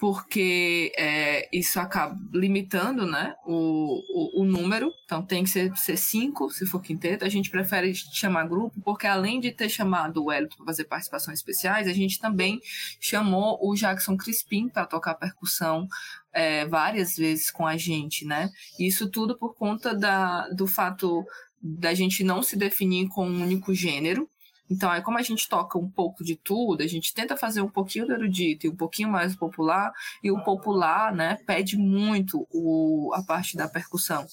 porque 0.03 0.93
é, 0.99 1.49
isso 1.57 1.79
acaba 1.79 2.19
limitando 2.35 3.07
né, 3.07 3.37
o, 3.47 4.03
o, 4.11 4.43
o, 4.43 4.45
número, 4.45 4.93
então 5.05 5.25
tem 5.25 5.45
que 5.45 5.51
ser, 5.51 5.73
ser 5.77 5.97
cinco, 5.97 6.51
se 6.51 6.67
for 6.67 6.83
quinteto. 6.83 7.25
A 7.25 7.29
gente 7.29 7.49
prefere 7.49 7.95
chamar 7.95 8.49
grupo, 8.49 8.81
porque 8.81 9.07
além 9.07 9.39
de 9.39 9.53
ter 9.53 9.69
chamado 9.69 10.25
o 10.25 10.33
Elton 10.33 10.57
para 10.57 10.67
fazer 10.67 10.87
participações 10.87 11.39
especiais, 11.39 11.87
a 11.87 11.93
gente 11.93 12.19
também 12.19 12.61
chamou 12.99 13.57
o 13.63 13.77
Jackson 13.77 14.17
Crispim 14.17 14.69
para 14.69 14.87
tocar 14.87 15.15
percussão 15.15 15.87
é, 16.33 16.67
várias 16.67 17.15
vezes 17.15 17.53
com 17.53 17.65
a 17.65 17.77
gente, 17.77 18.25
né? 18.25 18.51
Isso 18.81 19.09
tudo 19.09 19.39
por 19.39 19.55
conta 19.55 19.95
da, 19.95 20.49
do 20.49 20.67
fato 20.67 21.25
da 21.63 21.95
gente 21.95 22.25
não 22.25 22.43
se 22.43 22.57
definir 22.57 23.07
com 23.07 23.25
um 23.25 23.41
único 23.41 23.73
gênero, 23.73 24.29
então, 24.73 24.91
aí 24.91 25.03
como 25.03 25.19
a 25.19 25.23
gente 25.23 25.47
toca 25.47 25.79
um 25.79 25.91
pouco 25.91 26.25
de 26.25 26.35
tudo, 26.35 26.83
a 26.83 26.87
gente 26.87 27.13
tenta 27.13 27.37
fazer 27.37 27.61
um 27.61 27.69
pouquinho 27.69 28.07
do 28.07 28.15
erudito 28.15 28.67
e 28.67 28.71
um 28.71 28.77
pouquinho 28.77 29.11
mais 29.11 29.37
popular, 29.37 29.93
e 30.25 30.31
o 30.31 30.43
popular, 30.43 31.15
né, 31.15 31.37
pede 31.47 31.77
muito 31.77 32.47
o, 32.51 33.13
a 33.15 33.23
parte 33.23 33.55
da 33.55 33.69
percussão. 33.69 34.27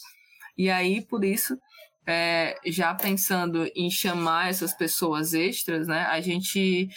E 0.57 0.69
aí, 0.69 1.01
por 1.01 1.25
isso, 1.25 1.59
é, 2.07 2.55
já 2.67 2.95
pensando 2.95 3.69
em 3.75 3.91
chamar 3.91 4.49
essas 4.49 4.73
pessoas 4.73 5.33
extras, 5.33 5.87
né, 5.87 6.05
a 6.05 6.21
gente 6.21 6.87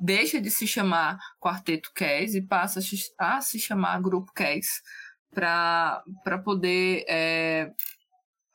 deixa 0.00 0.40
de 0.40 0.48
se 0.48 0.64
chamar 0.64 1.18
Quarteto 1.40 1.90
Kes 1.92 2.36
e 2.36 2.42
passa 2.42 2.80
a 3.18 3.40
se 3.40 3.58
chamar 3.58 4.00
Grupo 4.00 4.32
Kes 4.32 4.80
para 5.34 6.02
poder 6.44 7.04
é, 7.08 7.72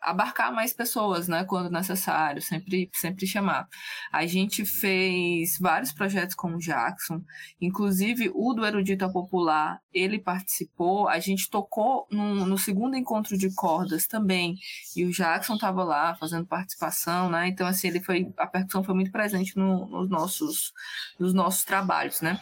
abarcar 0.03 0.53
mais 0.53 0.73
pessoas, 0.73 1.27
né, 1.27 1.43
quando 1.45 1.71
necessário, 1.71 2.41
sempre, 2.41 2.89
sempre 2.93 3.25
chamar. 3.25 3.67
A 4.11 4.25
gente 4.25 4.65
fez 4.65 5.57
vários 5.59 5.91
projetos 5.91 6.35
com 6.35 6.53
o 6.53 6.59
Jackson, 6.59 7.21
inclusive 7.59 8.31
o 8.33 8.53
do 8.53 8.65
Erudita 8.65 9.09
Popular, 9.09 9.79
ele 9.93 10.19
participou, 10.19 11.07
a 11.07 11.19
gente 11.19 11.49
tocou 11.49 12.07
no, 12.11 12.45
no 12.45 12.57
segundo 12.57 12.95
encontro 12.95 13.37
de 13.37 13.53
cordas 13.55 14.05
também, 14.07 14.55
e 14.95 15.05
o 15.05 15.11
Jackson 15.11 15.55
estava 15.55 15.83
lá 15.83 16.15
fazendo 16.15 16.45
participação, 16.45 17.29
né, 17.29 17.47
então 17.47 17.65
assim, 17.65 17.87
ele 17.87 18.01
foi, 18.01 18.31
a 18.37 18.45
percussão 18.45 18.83
foi 18.83 18.93
muito 18.93 19.11
presente 19.11 19.57
no, 19.57 19.87
nos, 19.87 20.09
nossos, 20.09 20.73
nos 21.19 21.33
nossos 21.33 21.63
trabalhos, 21.63 22.21
né. 22.21 22.39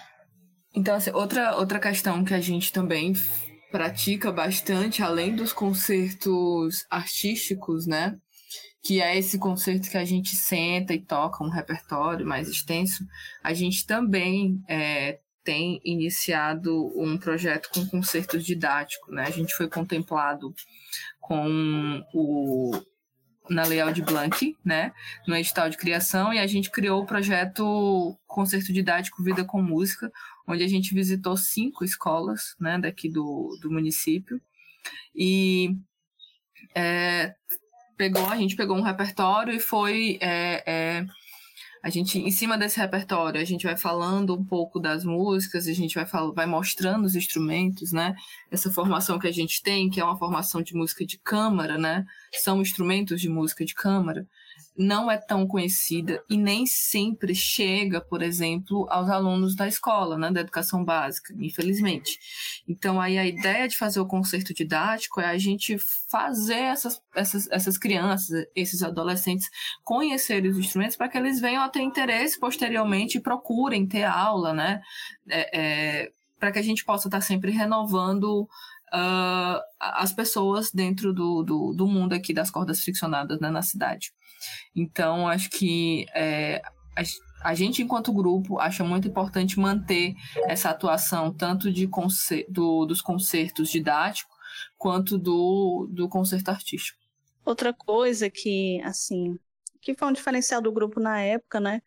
Então, 0.73 0.95
assim, 0.95 1.11
outra, 1.11 1.57
outra 1.57 1.79
questão 1.79 2.23
que 2.23 2.33
a 2.33 2.39
gente 2.39 2.71
também 2.71 3.13
pratica 3.71 4.31
bastante, 4.31 5.01
além 5.01 5.35
dos 5.35 5.53
concertos 5.53 6.85
artísticos, 6.89 7.87
né? 7.87 8.17
Que 8.83 9.01
é 9.01 9.17
esse 9.17 9.39
concerto 9.39 9.89
que 9.89 9.97
a 9.97 10.05
gente 10.05 10.35
senta 10.35 10.93
e 10.93 10.99
toca 10.99 11.43
um 11.43 11.49
repertório 11.49 12.25
mais 12.25 12.49
extenso, 12.49 13.05
a 13.43 13.53
gente 13.53 13.85
também 13.85 14.61
é, 14.67 15.19
tem 15.43 15.79
iniciado 15.83 16.91
um 16.95 17.17
projeto 17.17 17.69
com 17.73 17.85
concertos 17.85 18.43
didáticos, 18.43 19.13
né? 19.13 19.23
A 19.23 19.31
gente 19.31 19.55
foi 19.55 19.69
contemplado 19.69 20.53
com 21.19 22.03
o 22.13 22.71
na 23.49 23.63
Lei 23.63 23.81
Aldir 23.81 24.05
Blanc, 24.05 24.57
né, 24.63 24.93
no 25.27 25.35
edital 25.35 25.69
de 25.69 25.77
criação, 25.77 26.33
e 26.33 26.39
a 26.39 26.47
gente 26.47 26.69
criou 26.69 27.01
o 27.01 27.05
projeto 27.05 28.17
Concerto 28.27 28.71
Didático 28.71 29.23
Vida 29.23 29.43
com 29.43 29.61
Música, 29.61 30.11
onde 30.47 30.63
a 30.63 30.67
gente 30.67 30.93
visitou 30.93 31.35
cinco 31.35 31.83
escolas 31.83 32.55
né, 32.59 32.77
daqui 32.79 33.09
do, 33.09 33.57
do 33.61 33.71
município. 33.71 34.41
E 35.15 35.75
é, 36.75 37.33
pegou, 37.97 38.25
a 38.29 38.37
gente 38.37 38.55
pegou 38.55 38.77
um 38.77 38.81
repertório 38.81 39.53
e 39.53 39.59
foi. 39.59 40.17
É, 40.21 40.63
é, 40.65 41.05
a 41.83 41.89
gente, 41.89 42.19
em 42.19 42.31
cima 42.31 42.57
desse 42.57 42.79
repertório, 42.79 43.41
a 43.41 43.43
gente 43.43 43.65
vai 43.65 43.75
falando 43.75 44.35
um 44.35 44.43
pouco 44.43 44.79
das 44.79 45.03
músicas, 45.03 45.67
a 45.67 45.73
gente 45.73 45.95
vai, 45.95 46.05
vai 46.33 46.45
mostrando 46.45 47.05
os 47.05 47.15
instrumentos, 47.15 47.91
né? 47.91 48.15
Essa 48.51 48.71
formação 48.71 49.17
que 49.17 49.27
a 49.27 49.31
gente 49.31 49.63
tem, 49.63 49.89
que 49.89 49.99
é 49.99 50.03
uma 50.03 50.17
formação 50.17 50.61
de 50.61 50.75
música 50.75 51.05
de 51.05 51.17
câmara, 51.17 51.77
né? 51.77 52.05
São 52.33 52.61
instrumentos 52.61 53.19
de 53.19 53.29
música 53.29 53.65
de 53.65 53.73
câmara 53.73 54.27
não 54.77 55.11
é 55.11 55.17
tão 55.17 55.45
conhecida 55.45 56.23
e 56.29 56.37
nem 56.37 56.65
sempre 56.65 57.35
chega, 57.35 57.99
por 57.99 58.21
exemplo, 58.21 58.87
aos 58.89 59.09
alunos 59.09 59.55
da 59.55 59.67
escola, 59.67 60.17
né, 60.17 60.31
da 60.31 60.41
educação 60.41 60.83
básica, 60.83 61.33
infelizmente. 61.37 62.17
Então, 62.67 62.99
aí 62.99 63.17
a 63.17 63.25
ideia 63.25 63.67
de 63.67 63.77
fazer 63.77 63.99
o 63.99 64.05
concerto 64.05 64.53
didático 64.53 65.19
é 65.19 65.25
a 65.25 65.37
gente 65.37 65.77
fazer 66.09 66.55
essas, 66.55 67.01
essas, 67.13 67.49
essas 67.51 67.77
crianças, 67.77 68.47
esses 68.55 68.81
adolescentes, 68.81 69.49
conhecerem 69.83 70.49
os 70.49 70.57
instrumentos 70.57 70.95
para 70.95 71.09
que 71.09 71.17
eles 71.17 71.39
venham 71.39 71.63
a 71.63 71.69
ter 71.69 71.81
interesse 71.81 72.39
posteriormente 72.39 73.17
e 73.17 73.21
procurem 73.21 73.85
ter 73.85 74.03
aula, 74.03 74.53
né, 74.53 74.81
é, 75.27 75.59
é, 75.59 76.11
para 76.39 76.51
que 76.51 76.59
a 76.59 76.63
gente 76.63 76.83
possa 76.83 77.07
estar 77.07 77.21
sempre 77.21 77.51
renovando 77.51 78.47
uh, 78.93 79.61
as 79.79 80.13
pessoas 80.13 80.71
dentro 80.71 81.13
do, 81.13 81.43
do, 81.43 81.73
do, 81.73 81.87
mundo 81.87 82.13
aqui 82.13 82.33
das 82.33 82.51
cordas 82.51 82.81
friccionadas 82.81 83.39
né, 83.39 83.49
na 83.49 83.61
cidade. 83.61 84.13
Então, 84.75 85.27
acho 85.27 85.49
que 85.49 86.05
é, 86.13 86.61
a, 86.95 87.49
a, 87.49 87.53
gente, 87.53 87.81
enquanto 87.81 88.13
grupo, 88.13 88.59
acha 88.59 88.83
muito 88.83 89.07
importante 89.07 89.59
manter 89.59 90.15
essa 90.45 90.69
atuação 90.69 91.33
tanto 91.33 91.71
de 91.71 91.89
do, 92.49 92.85
dos 92.85 93.01
concertos 93.01 93.69
didáticos 93.69 94.35
quanto 94.77 95.17
do, 95.17 95.87
do 95.91 96.09
concerto 96.09 96.49
artístico. 96.51 96.99
Outra 97.45 97.73
coisa 97.73 98.29
que, 98.29 98.81
assim, 98.83 99.37
que 99.81 99.95
foi 99.95 100.07
um 100.07 100.13
diferencial 100.13 100.61
do 100.61 100.71
grupo 100.71 100.99
na 100.99 101.21
época, 101.21 101.59
né? 101.59 101.81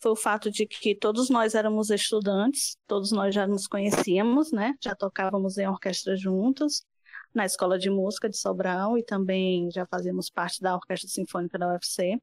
Foi 0.00 0.12
o 0.12 0.16
fato 0.16 0.50
de 0.50 0.66
que 0.66 0.94
todos 0.94 1.28
nós 1.28 1.54
éramos 1.54 1.90
estudantes, 1.90 2.76
todos 2.86 3.12
nós 3.12 3.34
já 3.34 3.46
nos 3.46 3.66
conhecíamos, 3.66 4.50
né? 4.50 4.74
Já 4.82 4.94
tocávamos 4.94 5.58
em 5.58 5.68
orquestra 5.68 6.16
juntos 6.16 6.84
na 7.34 7.44
Escola 7.44 7.78
de 7.78 7.90
Música 7.90 8.28
de 8.28 8.36
Sobral 8.36 8.98
e 8.98 9.04
também 9.04 9.70
já 9.70 9.86
fazíamos 9.86 10.30
parte 10.30 10.60
da 10.60 10.74
Orquestra 10.74 11.08
Sinfônica 11.08 11.58
da 11.58 11.68
UFC. 11.72 12.20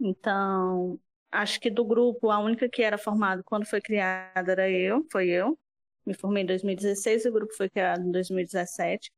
Então, 0.00 0.98
acho 1.30 1.60
que 1.60 1.70
do 1.70 1.84
grupo, 1.84 2.30
a 2.30 2.38
única 2.38 2.68
que 2.68 2.82
era 2.82 2.98
formada 2.98 3.42
quando 3.44 3.66
foi 3.66 3.80
criada 3.80 4.52
era 4.52 4.70
eu, 4.70 5.06
foi 5.10 5.28
eu. 5.28 5.58
Me 6.06 6.14
formei 6.14 6.42
em 6.42 6.46
2016 6.46 7.24
e 7.24 7.28
o 7.28 7.32
grupo 7.32 7.54
foi 7.54 7.68
criado 7.70 8.02
em 8.06 8.10
2017. 8.10 9.10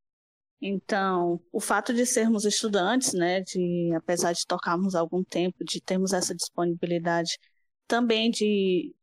Então, 0.61 1.41
o 1.53 1.61
fato 1.61 1.93
de 1.93 2.07
sermos 2.07 2.45
estudantes, 2.45 3.13
né, 3.13 3.41
de 3.43 3.93
apesar 3.95 4.33
de 4.33 4.47
tocarmos 4.47 4.95
algum 4.95 5.23
tempo, 5.23 5.65
de 5.65 5.81
termos 5.81 6.13
essa 6.13 6.35
disponibilidade 6.35 7.39
também 7.87 8.31
de 8.31 8.95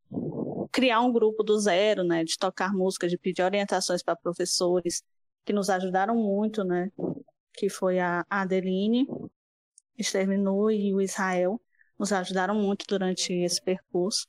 criar 0.72 1.02
um 1.02 1.12
grupo 1.12 1.44
do 1.44 1.60
zero, 1.60 2.04
né, 2.04 2.24
de 2.24 2.38
tocar 2.38 2.74
música, 2.74 3.08
de 3.08 3.18
pedir 3.18 3.44
orientações 3.44 4.02
para 4.02 4.16
professores, 4.16 5.04
que 5.46 5.54
nos 5.54 5.70
ajudaram 5.70 6.16
muito, 6.16 6.64
né? 6.64 6.92
Que 7.54 7.70
foi 7.70 8.00
a 8.00 8.26
Adeline, 8.30 9.08
Exterminou 9.98 10.72
e 10.72 10.94
o 10.94 11.02
Israel, 11.02 11.62
nos 12.00 12.12
ajudaram 12.12 12.56
muito 12.56 12.86
durante 12.88 13.34
esse 13.34 13.62
percurso. 13.62 14.28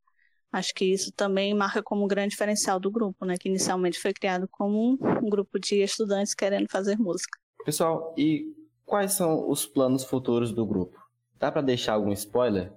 Acho 0.53 0.75
que 0.75 0.85
isso 0.85 1.11
também 1.13 1.55
marca 1.55 1.83
como 1.83 2.05
um 2.05 2.09
grande 2.09 2.31
diferencial 2.31 2.79
do 2.79 2.91
grupo, 2.91 3.25
né? 3.25 3.37
Que 3.39 3.49
inicialmente 3.49 3.99
foi 3.99 4.13
criado 4.13 4.47
como 4.49 4.99
um 5.03 5.29
grupo 5.29 5.59
de 5.59 5.83
estudantes 5.83 6.35
querendo 6.35 6.69
fazer 6.71 6.97
música. 6.99 7.39
Pessoal, 7.65 8.15
e 8.17 8.55
quais 8.85 9.13
são 9.13 9.49
os 9.49 9.67
planos 9.67 10.05
futuros 10.05 10.53
do 10.53 10.67
grupo? 10.67 11.03
Dá 11.39 11.51
para 11.51 11.63
deixar 11.63 11.95
algum 11.95 12.13
spoiler? 12.13 12.73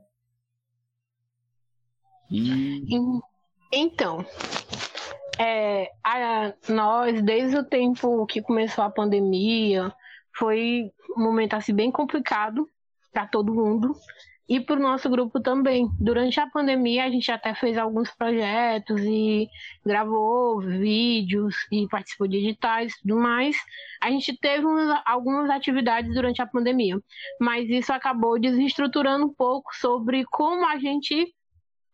E... 2.30 2.84
Então, 3.72 4.26
é, 5.38 5.92
a, 6.04 6.54
nós, 6.70 7.22
desde 7.22 7.58
o 7.58 7.64
tempo 7.64 8.26
que 8.26 8.42
começou 8.42 8.84
a 8.84 8.90
pandemia, 8.90 9.94
foi 10.36 10.92
um 11.18 11.24
momento 11.24 11.54
assim 11.54 11.74
bem 11.74 11.92
complicado 11.92 12.68
para 13.12 13.28
todo 13.28 13.54
mundo 13.54 13.96
e 14.50 14.60
para 14.60 14.78
o 14.78 14.80
nosso 14.82 15.10
grupo 15.10 15.42
também. 15.42 15.90
Durante 16.00 16.40
a 16.40 16.48
pandemia, 16.48 17.04
a 17.04 17.10
gente 17.10 17.32
até 17.32 17.54
fez 17.54 17.78
alguns 17.78 18.10
projetos 18.12 19.02
e 19.02 19.50
gravou 19.86 20.62
vídeos 20.62 21.56
e 21.72 21.88
participou 21.88 22.28
de 22.28 22.38
editais 22.38 22.94
e 22.94 23.02
tudo 23.02 23.18
mais. 23.20 23.58
A 24.02 24.10
gente 24.10 24.38
teve 24.40 24.66
umas, 24.66 25.02
algumas 25.06 25.50
atividades 25.50 26.14
durante 26.14 26.42
a 26.42 26.48
pandemia, 26.48 26.98
mas 27.40 27.70
isso 27.70 27.92
acabou 27.92 28.40
desestruturando 28.40 29.26
um 29.26 29.34
pouco 29.34 29.76
sobre 29.76 30.24
como 30.26 30.66
a 30.66 30.78
gente 30.78 31.34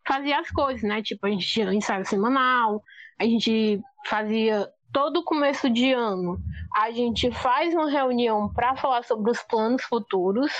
fazia 0.06 0.38
as 0.38 0.50
coisas, 0.50 0.82
né? 0.82 1.02
Tipo, 1.02 1.26
a 1.26 1.30
gente 1.30 1.46
tinha 1.46 1.72
ensaio 1.72 2.04
semanal, 2.04 2.82
a 3.18 3.24
gente 3.24 3.80
fazia 4.06 4.68
todo 4.92 5.24
começo 5.24 5.68
de 5.68 5.92
ano, 5.92 6.38
a 6.76 6.90
gente 6.90 7.30
faz 7.32 7.74
uma 7.74 7.90
reunião 7.90 8.52
para 8.52 8.76
falar 8.76 9.02
sobre 9.04 9.30
os 9.30 9.42
planos 9.42 9.82
futuros. 9.84 10.52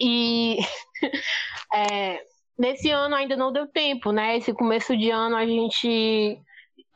E 0.00 0.58
é, 1.74 2.22
nesse 2.58 2.90
ano 2.90 3.14
ainda 3.14 3.36
não 3.36 3.52
deu 3.52 3.66
tempo, 3.66 4.12
né? 4.12 4.36
Esse 4.36 4.52
começo 4.52 4.96
de 4.96 5.10
ano 5.10 5.36
a 5.36 5.44
gente 5.44 6.40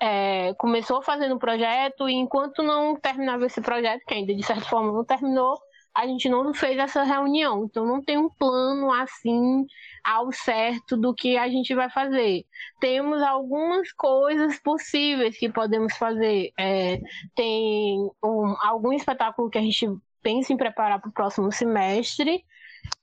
é, 0.00 0.54
começou 0.54 1.02
fazendo 1.02 1.34
o 1.34 1.38
projeto 1.38 2.08
e 2.08 2.14
enquanto 2.14 2.62
não 2.62 2.94
terminava 2.94 3.46
esse 3.46 3.60
projeto, 3.60 4.02
que 4.06 4.14
ainda 4.14 4.34
de 4.34 4.42
certa 4.42 4.64
forma 4.64 4.92
não 4.92 5.04
terminou, 5.04 5.58
a 5.94 6.06
gente 6.06 6.28
não 6.28 6.52
fez 6.52 6.76
essa 6.76 7.04
reunião, 7.04 7.64
então 7.64 7.86
não 7.86 8.02
tem 8.02 8.18
um 8.18 8.28
plano 8.28 8.92
assim 8.92 9.64
ao 10.02 10.32
certo 10.32 10.96
do 10.96 11.14
que 11.14 11.36
a 11.36 11.48
gente 11.48 11.72
vai 11.74 11.88
fazer. 11.88 12.44
Temos 12.80 13.22
algumas 13.22 13.92
coisas 13.92 14.58
possíveis 14.58 15.38
que 15.38 15.48
podemos 15.48 15.96
fazer. 15.96 16.52
É, 16.58 17.00
tem 17.34 18.10
um, 18.22 18.56
algum 18.60 18.92
espetáculo 18.92 19.48
que 19.48 19.58
a 19.58 19.62
gente 19.62 19.88
pensa 20.20 20.52
em 20.52 20.56
preparar 20.56 21.00
para 21.00 21.10
o 21.10 21.12
próximo 21.12 21.52
semestre, 21.52 22.44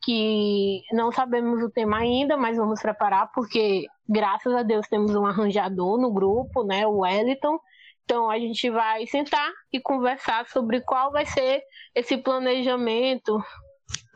que 0.04 0.82
não 0.92 1.12
sabemos 1.12 1.64
o 1.64 1.70
tema 1.70 1.98
ainda, 1.98 2.36
mas 2.36 2.58
vamos 2.58 2.82
preparar 2.82 3.32
porque 3.32 3.86
graças 4.08 4.54
a 4.54 4.64
Deus 4.64 4.88
temos 4.88 5.16
um 5.16 5.26
arranjador 5.26 6.00
no 6.00 6.12
grupo, 6.12 6.64
né, 6.64 6.86
o 6.86 7.00
Wellington, 7.00 7.58
então 8.12 8.30
a 8.30 8.38
gente 8.38 8.70
vai 8.70 9.08
sentar 9.08 9.50
e 9.72 9.80
conversar 9.80 10.46
sobre 10.50 10.82
qual 10.82 11.14
vai 11.14 11.26
ser 11.26 11.64
esse 11.96 12.18
planejamento 12.18 13.42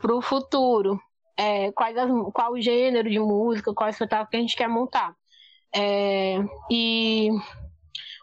para 0.02 0.14
o 0.14 0.22
futuro. 0.22 1.00
É, 1.38 1.72
quais 1.72 1.96
as, 1.98 2.10
qual 2.34 2.52
o 2.52 2.62
gênero 2.62 3.10
de 3.10 3.20
música, 3.20 3.74
qual 3.74 3.90
espetáculo 3.90 4.30
que 4.30 4.36
a 4.36 4.42
gente 4.42 4.58
quer 4.58 4.68
montar. 4.68 5.16
É, 5.74 6.40
e 6.70 7.30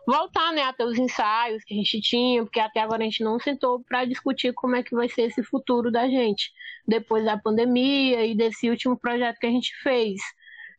voltar 0.06 0.52
né, 0.52 0.62
até 0.64 0.84
os 0.84 0.98
ensaios 0.98 1.64
que 1.64 1.72
a 1.72 1.76
gente 1.78 2.02
tinha, 2.02 2.42
porque 2.44 2.60
até 2.60 2.80
agora 2.80 3.00
a 3.00 3.04
gente 3.04 3.24
não 3.24 3.40
sentou 3.40 3.82
para 3.82 4.04
discutir 4.04 4.52
como 4.52 4.76
é 4.76 4.82
que 4.82 4.94
vai 4.94 5.08
ser 5.08 5.22
esse 5.22 5.42
futuro 5.42 5.90
da 5.90 6.06
gente, 6.06 6.52
depois 6.86 7.24
da 7.24 7.38
pandemia 7.38 8.26
e 8.26 8.34
desse 8.34 8.68
último 8.68 8.98
projeto 8.98 9.38
que 9.38 9.46
a 9.46 9.50
gente 9.50 9.74
fez. 9.82 10.20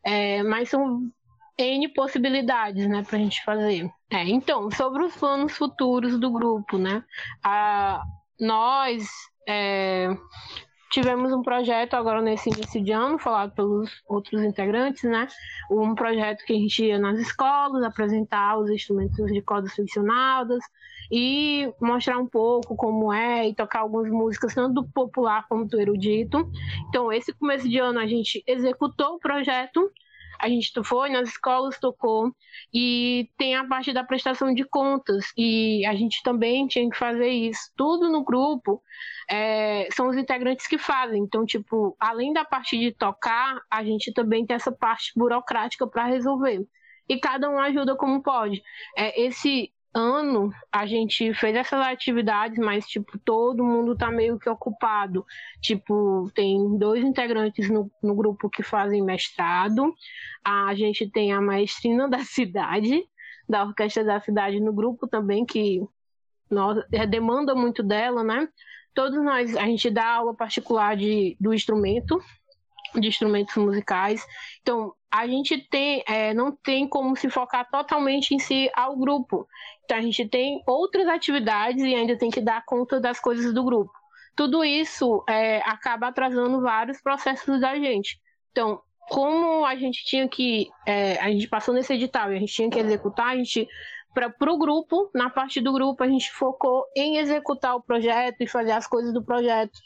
É, 0.04 0.44
mas 0.44 0.68
são 0.68 1.10
N 1.56 1.88
possibilidades, 1.88 2.88
né, 2.88 3.04
pra 3.08 3.18
gente 3.18 3.44
fazer. 3.44 3.90
É, 4.10 4.24
então, 4.24 4.70
sobre 4.70 5.04
os 5.04 5.16
planos 5.16 5.56
futuros 5.56 6.18
do 6.18 6.30
grupo, 6.30 6.78
né, 6.78 7.04
a, 7.44 8.02
nós 8.40 9.06
é, 9.48 10.08
tivemos 10.90 11.32
um 11.32 11.42
projeto 11.42 11.94
agora 11.94 12.22
nesse 12.22 12.50
início 12.50 12.82
de 12.82 12.92
ano, 12.92 13.18
falado 13.18 13.52
pelos 13.52 13.90
outros 14.08 14.42
integrantes, 14.42 15.02
né? 15.02 15.26
Um 15.68 15.92
projeto 15.92 16.44
que 16.44 16.52
a 16.52 16.56
gente 16.56 16.84
ia 16.84 16.98
nas 17.00 17.18
escolas 17.18 17.82
apresentar 17.82 18.56
os 18.58 18.70
instrumentos 18.70 19.26
de 19.32 19.42
cordas 19.42 19.74
ficcionadas 19.74 20.62
e 21.10 21.68
mostrar 21.80 22.18
um 22.18 22.26
pouco 22.26 22.76
como 22.76 23.12
é 23.12 23.48
e 23.48 23.54
tocar 23.54 23.80
algumas 23.80 24.10
músicas, 24.10 24.54
tanto 24.54 24.74
do 24.74 24.88
popular 24.88 25.46
como 25.48 25.64
do 25.64 25.80
erudito. 25.80 26.48
Então, 26.88 27.12
esse 27.12 27.32
começo 27.32 27.68
de 27.68 27.78
ano 27.78 27.98
a 27.98 28.06
gente 28.06 28.42
executou 28.46 29.14
o 29.14 29.18
projeto 29.18 29.90
a 30.38 30.48
gente 30.48 30.70
foi 30.84 31.10
nas 31.10 31.28
escolas, 31.30 31.78
tocou, 31.78 32.34
e 32.72 33.28
tem 33.36 33.56
a 33.56 33.66
parte 33.66 33.92
da 33.92 34.04
prestação 34.04 34.52
de 34.54 34.64
contas, 34.64 35.26
e 35.36 35.84
a 35.86 35.94
gente 35.94 36.22
também 36.22 36.66
tinha 36.66 36.88
que 36.88 36.96
fazer 36.96 37.28
isso. 37.28 37.70
Tudo 37.76 38.10
no 38.10 38.24
grupo 38.24 38.82
é, 39.30 39.88
são 39.92 40.08
os 40.08 40.16
integrantes 40.16 40.66
que 40.66 40.78
fazem. 40.78 41.22
Então, 41.22 41.44
tipo, 41.44 41.96
além 41.98 42.32
da 42.32 42.44
parte 42.44 42.78
de 42.78 42.92
tocar, 42.92 43.60
a 43.70 43.84
gente 43.84 44.12
também 44.12 44.46
tem 44.46 44.56
essa 44.56 44.72
parte 44.72 45.12
burocrática 45.16 45.86
para 45.86 46.06
resolver. 46.06 46.60
E 47.08 47.18
cada 47.18 47.50
um 47.50 47.58
ajuda 47.58 47.96
como 47.96 48.22
pode. 48.22 48.62
É, 48.96 49.20
esse 49.20 49.73
ano 49.94 50.52
a 50.72 50.84
gente 50.84 51.32
fez 51.34 51.54
essas 51.54 51.80
atividades, 51.86 52.58
mas 52.58 52.86
tipo, 52.86 53.16
todo 53.18 53.64
mundo 53.64 53.96
tá 53.96 54.10
meio 54.10 54.38
que 54.38 54.48
ocupado. 54.50 55.24
Tipo, 55.62 56.28
tem 56.34 56.76
dois 56.76 57.04
integrantes 57.04 57.70
no, 57.70 57.90
no 58.02 58.14
grupo 58.14 58.50
que 58.50 58.62
fazem 58.62 59.02
mestrado. 59.02 59.94
A 60.44 60.74
gente 60.74 61.08
tem 61.08 61.32
a 61.32 61.40
maestrina 61.40 62.08
da 62.08 62.18
cidade, 62.24 63.02
da 63.48 63.64
orquestra 63.64 64.04
da 64.04 64.20
cidade 64.20 64.58
no 64.58 64.72
grupo 64.72 65.06
também, 65.06 65.46
que 65.46 65.80
nós, 66.50 66.84
é, 66.92 67.06
demanda 67.06 67.54
muito 67.54 67.82
dela, 67.82 68.24
né? 68.24 68.48
Todos 68.94 69.22
nós, 69.22 69.56
a 69.56 69.66
gente 69.66 69.90
dá 69.90 70.06
aula 70.06 70.34
particular 70.34 70.96
de, 70.96 71.36
do 71.40 71.54
instrumento, 71.54 72.20
de 72.94 73.08
instrumentos 73.08 73.56
musicais. 73.56 74.24
Então, 74.60 74.92
a 75.14 75.28
gente 75.28 75.56
tem, 75.70 76.02
é, 76.08 76.34
não 76.34 76.50
tem 76.50 76.88
como 76.88 77.14
se 77.14 77.30
focar 77.30 77.70
totalmente 77.70 78.34
em 78.34 78.40
si 78.40 78.68
ao 78.74 78.96
grupo. 78.96 79.46
Então 79.84 79.96
a 79.96 80.00
gente 80.00 80.28
tem 80.28 80.60
outras 80.66 81.06
atividades 81.06 81.84
e 81.84 81.94
ainda 81.94 82.18
tem 82.18 82.30
que 82.30 82.40
dar 82.40 82.64
conta 82.64 82.98
das 82.98 83.20
coisas 83.20 83.54
do 83.54 83.62
grupo. 83.62 83.92
Tudo 84.34 84.64
isso 84.64 85.22
é, 85.28 85.58
acaba 85.58 86.08
atrasando 86.08 86.60
vários 86.60 87.00
processos 87.00 87.60
da 87.60 87.76
gente. 87.76 88.18
Então, 88.50 88.82
como 89.08 89.64
a 89.64 89.76
gente 89.76 90.04
tinha 90.04 90.26
que, 90.28 90.68
é, 90.84 91.16
a 91.20 91.30
gente 91.30 91.46
passou 91.46 91.72
nesse 91.72 91.94
edital 91.94 92.32
e 92.32 92.36
a 92.36 92.40
gente 92.40 92.52
tinha 92.52 92.68
que 92.68 92.80
executar, 92.80 93.28
a 93.28 93.36
gente 93.36 93.68
para 94.12 94.52
o 94.52 94.58
grupo, 94.58 95.10
na 95.14 95.30
parte 95.30 95.60
do 95.60 95.72
grupo, 95.72 96.02
a 96.02 96.08
gente 96.08 96.32
focou 96.32 96.84
em 96.96 97.18
executar 97.18 97.76
o 97.76 97.82
projeto 97.82 98.40
e 98.40 98.48
fazer 98.48 98.72
as 98.72 98.86
coisas 98.86 99.14
do 99.14 99.24
projeto. 99.24 99.78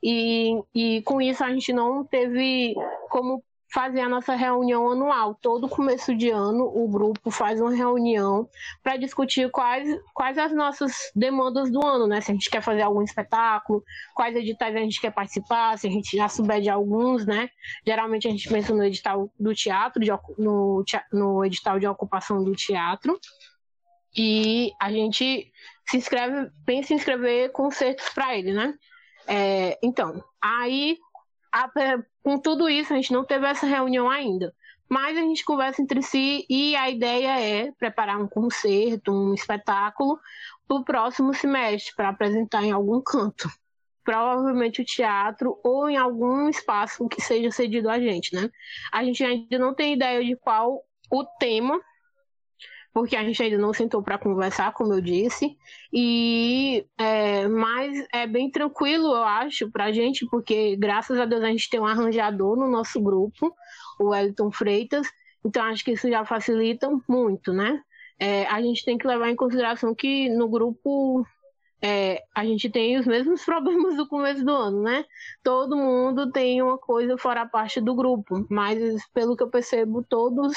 E, 0.00 0.60
e 0.72 1.02
com 1.02 1.20
isso 1.20 1.42
a 1.42 1.50
gente 1.50 1.72
não 1.72 2.04
teve 2.04 2.74
como 3.10 3.42
fazer 3.76 4.00
a 4.00 4.08
nossa 4.08 4.34
reunião 4.34 4.90
anual. 4.90 5.34
Todo 5.34 5.68
começo 5.68 6.14
de 6.16 6.30
ano, 6.30 6.64
o 6.64 6.88
grupo 6.88 7.30
faz 7.30 7.60
uma 7.60 7.74
reunião 7.74 8.48
para 8.82 8.96
discutir 8.96 9.50
quais, 9.50 9.86
quais 10.14 10.38
as 10.38 10.50
nossas 10.50 11.12
demandas 11.14 11.70
do 11.70 11.84
ano, 11.84 12.06
né? 12.06 12.22
Se 12.22 12.30
a 12.30 12.34
gente 12.34 12.48
quer 12.48 12.62
fazer 12.62 12.80
algum 12.80 13.02
espetáculo, 13.02 13.84
quais 14.14 14.34
editais 14.34 14.74
a 14.74 14.78
gente 14.78 14.98
quer 14.98 15.12
participar, 15.12 15.76
se 15.76 15.86
a 15.86 15.90
gente 15.90 16.16
já 16.16 16.26
souber 16.26 16.62
de 16.62 16.70
alguns, 16.70 17.26
né? 17.26 17.50
Geralmente 17.86 18.26
a 18.26 18.30
gente 18.30 18.48
pensa 18.48 18.74
no 18.74 18.82
edital 18.82 19.30
do 19.38 19.54
teatro, 19.54 20.02
de, 20.02 20.10
no, 20.38 20.82
no 21.12 21.44
edital 21.44 21.78
de 21.78 21.86
ocupação 21.86 22.42
do 22.42 22.56
teatro. 22.56 23.20
E 24.16 24.72
a 24.80 24.90
gente 24.90 25.52
se 25.86 25.98
inscreve, 25.98 26.50
pensa 26.64 26.94
em 26.94 26.96
inscrever 26.96 27.52
concertos 27.52 28.08
para 28.08 28.38
ele, 28.38 28.54
né? 28.54 28.72
É, 29.28 29.78
então, 29.82 30.24
aí 30.40 30.96
a, 31.52 31.70
com 32.22 32.38
tudo 32.38 32.68
isso, 32.68 32.92
a 32.92 32.96
gente 32.96 33.12
não 33.12 33.24
teve 33.24 33.46
essa 33.46 33.66
reunião 33.66 34.10
ainda. 34.10 34.54
Mas 34.88 35.16
a 35.16 35.20
gente 35.20 35.44
conversa 35.44 35.82
entre 35.82 36.00
si 36.00 36.46
e 36.48 36.76
a 36.76 36.88
ideia 36.88 37.40
é 37.40 37.72
preparar 37.72 38.20
um 38.20 38.28
concerto, 38.28 39.12
um 39.12 39.34
espetáculo 39.34 40.18
para 40.66 40.76
o 40.76 40.84
próximo 40.84 41.34
semestre, 41.34 41.94
para 41.94 42.10
apresentar 42.10 42.62
em 42.62 42.70
algum 42.70 43.00
canto. 43.00 43.50
Provavelmente 44.04 44.82
o 44.82 44.84
teatro 44.84 45.58
ou 45.64 45.90
em 45.90 45.96
algum 45.96 46.48
espaço 46.48 47.08
que 47.08 47.20
seja 47.20 47.50
cedido 47.50 47.90
a 47.90 47.98
gente, 47.98 48.32
né? 48.34 48.48
A 48.92 49.02
gente 49.02 49.24
ainda 49.24 49.58
não 49.58 49.74
tem 49.74 49.94
ideia 49.94 50.24
de 50.24 50.36
qual 50.36 50.80
o 51.10 51.24
tema 51.40 51.80
porque 52.96 53.14
a 53.14 53.22
gente 53.22 53.42
ainda 53.42 53.58
não 53.58 53.74
sentou 53.74 54.02
para 54.02 54.16
conversar, 54.16 54.72
como 54.72 54.94
eu 54.94 55.02
disse. 55.02 55.54
E 55.92 56.82
é, 56.96 57.46
mas 57.46 58.06
é 58.10 58.26
bem 58.26 58.50
tranquilo, 58.50 59.08
eu 59.08 59.22
acho, 59.22 59.70
para 59.70 59.84
a 59.84 59.92
gente, 59.92 60.24
porque 60.30 60.74
graças 60.76 61.20
a 61.20 61.26
Deus 61.26 61.42
a 61.42 61.48
gente 61.48 61.68
tem 61.68 61.78
um 61.78 61.84
arranjador 61.84 62.56
no 62.56 62.70
nosso 62.70 62.98
grupo, 62.98 63.54
o 64.00 64.06
Wellington 64.06 64.50
Freitas. 64.50 65.06
Então 65.44 65.62
acho 65.64 65.84
que 65.84 65.92
isso 65.92 66.08
já 66.08 66.24
facilita 66.24 66.88
muito, 67.06 67.52
né? 67.52 67.82
É, 68.18 68.46
a 68.46 68.62
gente 68.62 68.82
tem 68.82 68.96
que 68.96 69.06
levar 69.06 69.28
em 69.28 69.36
consideração 69.36 69.94
que 69.94 70.30
no 70.30 70.48
grupo 70.48 71.22
é, 71.82 72.22
a 72.34 72.46
gente 72.46 72.70
tem 72.70 72.98
os 72.98 73.04
mesmos 73.06 73.44
problemas 73.44 73.94
do 73.94 74.08
começo 74.08 74.42
do 74.42 74.52
ano, 74.52 74.80
né? 74.80 75.04
Todo 75.42 75.76
mundo 75.76 76.32
tem 76.32 76.62
uma 76.62 76.78
coisa 76.78 77.18
fora 77.18 77.42
a 77.42 77.46
parte 77.46 77.78
do 77.78 77.94
grupo, 77.94 78.46
mas 78.48 79.06
pelo 79.12 79.36
que 79.36 79.42
eu 79.42 79.50
percebo, 79.50 80.02
todos 80.02 80.56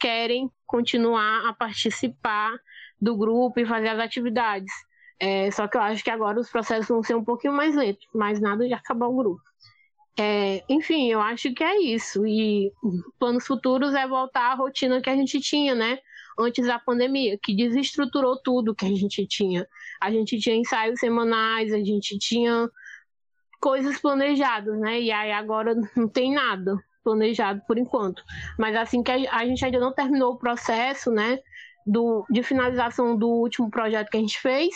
querem 0.00 0.50
continuar 0.66 1.48
a 1.48 1.52
participar 1.52 2.58
do 3.00 3.16
grupo 3.16 3.60
e 3.60 3.66
fazer 3.66 3.88
as 3.88 3.98
atividades. 3.98 4.72
É, 5.20 5.50
só 5.50 5.68
que 5.68 5.76
eu 5.76 5.82
acho 5.82 6.02
que 6.02 6.10
agora 6.10 6.40
os 6.40 6.50
processos 6.50 6.88
vão 6.88 7.02
ser 7.02 7.14
um 7.14 7.24
pouquinho 7.24 7.52
mais 7.52 7.76
lentos, 7.76 8.06
mas 8.14 8.40
nada 8.40 8.66
de 8.66 8.72
acabar 8.72 9.06
o 9.06 9.16
grupo. 9.16 9.42
É, 10.18 10.64
enfim, 10.68 11.10
eu 11.10 11.20
acho 11.20 11.52
que 11.52 11.62
é 11.62 11.80
isso. 11.80 12.26
E 12.26 12.72
planos 13.18 13.46
futuros 13.46 13.94
é 13.94 14.06
voltar 14.06 14.52
à 14.52 14.54
rotina 14.54 15.00
que 15.00 15.10
a 15.10 15.14
gente 15.14 15.40
tinha, 15.40 15.74
né? 15.74 15.98
Antes 16.38 16.66
da 16.66 16.78
pandemia, 16.78 17.38
que 17.42 17.54
desestruturou 17.54 18.40
tudo 18.42 18.74
que 18.74 18.86
a 18.86 18.88
gente 18.88 19.26
tinha. 19.26 19.66
A 20.00 20.10
gente 20.10 20.38
tinha 20.38 20.56
ensaios 20.56 20.98
semanais, 20.98 21.72
a 21.72 21.78
gente 21.78 22.18
tinha 22.18 22.68
coisas 23.60 24.00
planejadas, 24.00 24.78
né? 24.80 25.00
E 25.00 25.12
aí 25.12 25.32
agora 25.32 25.74
não 25.94 26.08
tem 26.08 26.32
nada 26.34 26.76
planejado 27.02 27.62
por 27.66 27.78
enquanto. 27.78 28.22
Mas 28.58 28.76
assim 28.76 29.02
que 29.02 29.10
a, 29.10 29.44
gente 29.46 29.64
ainda 29.64 29.78
não 29.78 29.92
terminou 29.92 30.32
o 30.32 30.38
processo, 30.38 31.10
né, 31.10 31.38
do, 31.86 32.24
de 32.30 32.42
finalização 32.42 33.16
do 33.16 33.28
último 33.28 33.70
projeto 33.70 34.10
que 34.10 34.16
a 34.16 34.20
gente 34.20 34.40
fez, 34.40 34.74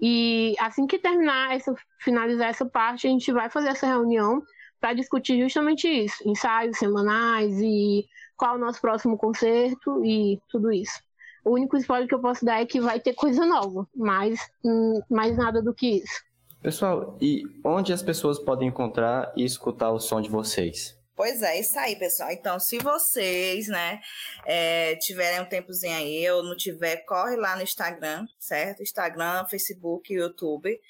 e 0.00 0.54
assim 0.58 0.86
que 0.86 0.98
terminar 0.98 1.54
essa, 1.54 1.74
finalizar 2.00 2.48
essa 2.48 2.66
parte, 2.66 3.06
a 3.06 3.10
gente 3.10 3.30
vai 3.32 3.48
fazer 3.48 3.68
essa 3.68 3.86
reunião 3.86 4.42
para 4.80 4.94
discutir 4.94 5.40
justamente 5.40 5.86
isso, 5.86 6.28
ensaios 6.28 6.76
semanais 6.76 7.56
e 7.60 8.04
qual 8.36 8.54
é 8.54 8.58
o 8.58 8.60
nosso 8.60 8.80
próximo 8.80 9.16
concerto 9.16 10.04
e 10.04 10.40
tudo 10.48 10.72
isso. 10.72 11.00
O 11.44 11.54
único 11.54 11.76
spoiler 11.76 12.08
que 12.08 12.14
eu 12.14 12.20
posso 12.20 12.44
dar 12.44 12.60
é 12.60 12.66
que 12.66 12.80
vai 12.80 12.98
ter 12.98 13.14
coisa 13.14 13.46
nova, 13.46 13.86
mas 13.94 14.40
hum, 14.64 15.00
mais 15.08 15.36
nada 15.36 15.62
do 15.62 15.72
que 15.72 15.98
isso. 15.98 16.22
Pessoal, 16.60 17.16
e 17.20 17.42
onde 17.64 17.92
as 17.92 18.02
pessoas 18.02 18.38
podem 18.38 18.68
encontrar 18.68 19.32
e 19.36 19.44
escutar 19.44 19.90
o 19.90 19.98
som 19.98 20.20
de 20.20 20.28
vocês? 20.28 20.96
Pois 21.14 21.42
é, 21.42 21.60
isso 21.60 21.78
aí, 21.78 21.96
pessoal. 21.96 22.30
Então, 22.30 22.58
se 22.58 22.78
vocês, 22.78 23.68
né, 23.68 24.00
é, 24.46 24.96
tiverem 24.96 25.40
um 25.40 25.44
tempozinho 25.44 25.94
aí, 25.94 26.30
ou 26.30 26.42
não 26.42 26.56
tiver, 26.56 26.96
corre 27.04 27.36
lá 27.36 27.54
no 27.54 27.62
Instagram, 27.62 28.26
certo? 28.38 28.82
Instagram, 28.82 29.46
Facebook, 29.46 30.12
YouTube. 30.12 30.80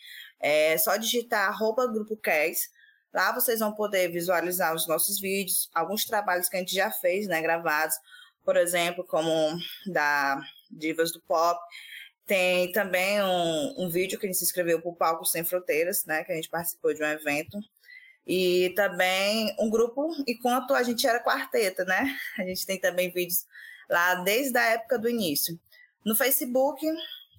É 0.41 0.79
só 0.79 0.97
digitar 0.97 1.49
arroba 1.49 1.87
Grupo 1.87 2.17
Cash. 2.17 2.71
Lá 3.13 3.33
vocês 3.33 3.61
vão 3.61 3.75
poder 3.75 4.09
visualizar 4.11 4.75
os 4.75 4.87
nossos 4.87 5.21
vídeos, 5.21 5.69
alguns 5.75 6.05
trabalhos 6.05 6.49
que 6.49 6.57
a 6.57 6.61
gente 6.61 6.75
já 6.75 6.91
fez, 6.91 7.27
né, 7.27 7.43
gravados, 7.43 7.97
por 8.45 8.57
exemplo, 8.57 9.05
como 9.05 9.31
da 9.87 10.41
Divas 10.71 11.13
do 11.13 11.21
Pop. 11.23 11.61
Tem 12.27 12.71
também 12.73 13.21
um, 13.23 13.75
um 13.85 13.91
vídeo 13.91 14.19
que 14.19 14.27
a 14.27 14.29
gente 14.29 14.39
se 14.39 14.45
inscreveu 14.45 14.81
para 14.81 14.91
o 14.91 14.97
Palco 14.97 15.25
Sem 15.25 15.45
Fronteiras, 15.45 16.05
né, 16.07 16.25
que 16.25 16.33
a 16.33 16.37
gente 16.37 16.49
participou 16.49 16.95
de 16.95 17.03
um 17.03 17.07
evento 17.07 17.59
e 18.27 18.73
também 18.77 19.55
um 19.59 19.69
grupo, 19.69 20.11
enquanto 20.27 20.75
a 20.75 20.83
gente 20.83 21.07
era 21.07 21.23
quarteta, 21.23 21.85
né? 21.85 22.17
A 22.39 22.43
gente 22.43 22.65
tem 22.65 22.79
também 22.81 23.11
vídeos 23.11 23.47
lá 23.91 24.17
desde 24.17 24.57
a 24.57 24.63
época 24.63 24.99
do 24.99 25.09
início. 25.09 25.59
No 26.05 26.15
Facebook 26.15 26.87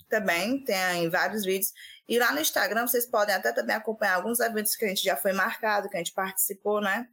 também 0.09 0.63
tem 0.63 1.09
vários 1.09 1.43
vídeos. 1.43 1.71
E 2.07 2.19
lá 2.19 2.31
no 2.33 2.39
Instagram 2.39 2.85
vocês 2.85 3.05
podem 3.05 3.33
até 3.33 3.51
também 3.51 3.75
acompanhar 3.75 4.15
alguns 4.15 4.39
eventos 4.39 4.75
que 4.75 4.85
a 4.85 4.87
gente 4.87 5.03
já 5.03 5.15
foi 5.15 5.33
marcado, 5.33 5.89
que 5.89 5.95
a 5.95 5.99
gente 5.99 6.13
participou, 6.13 6.81
né? 6.81 7.07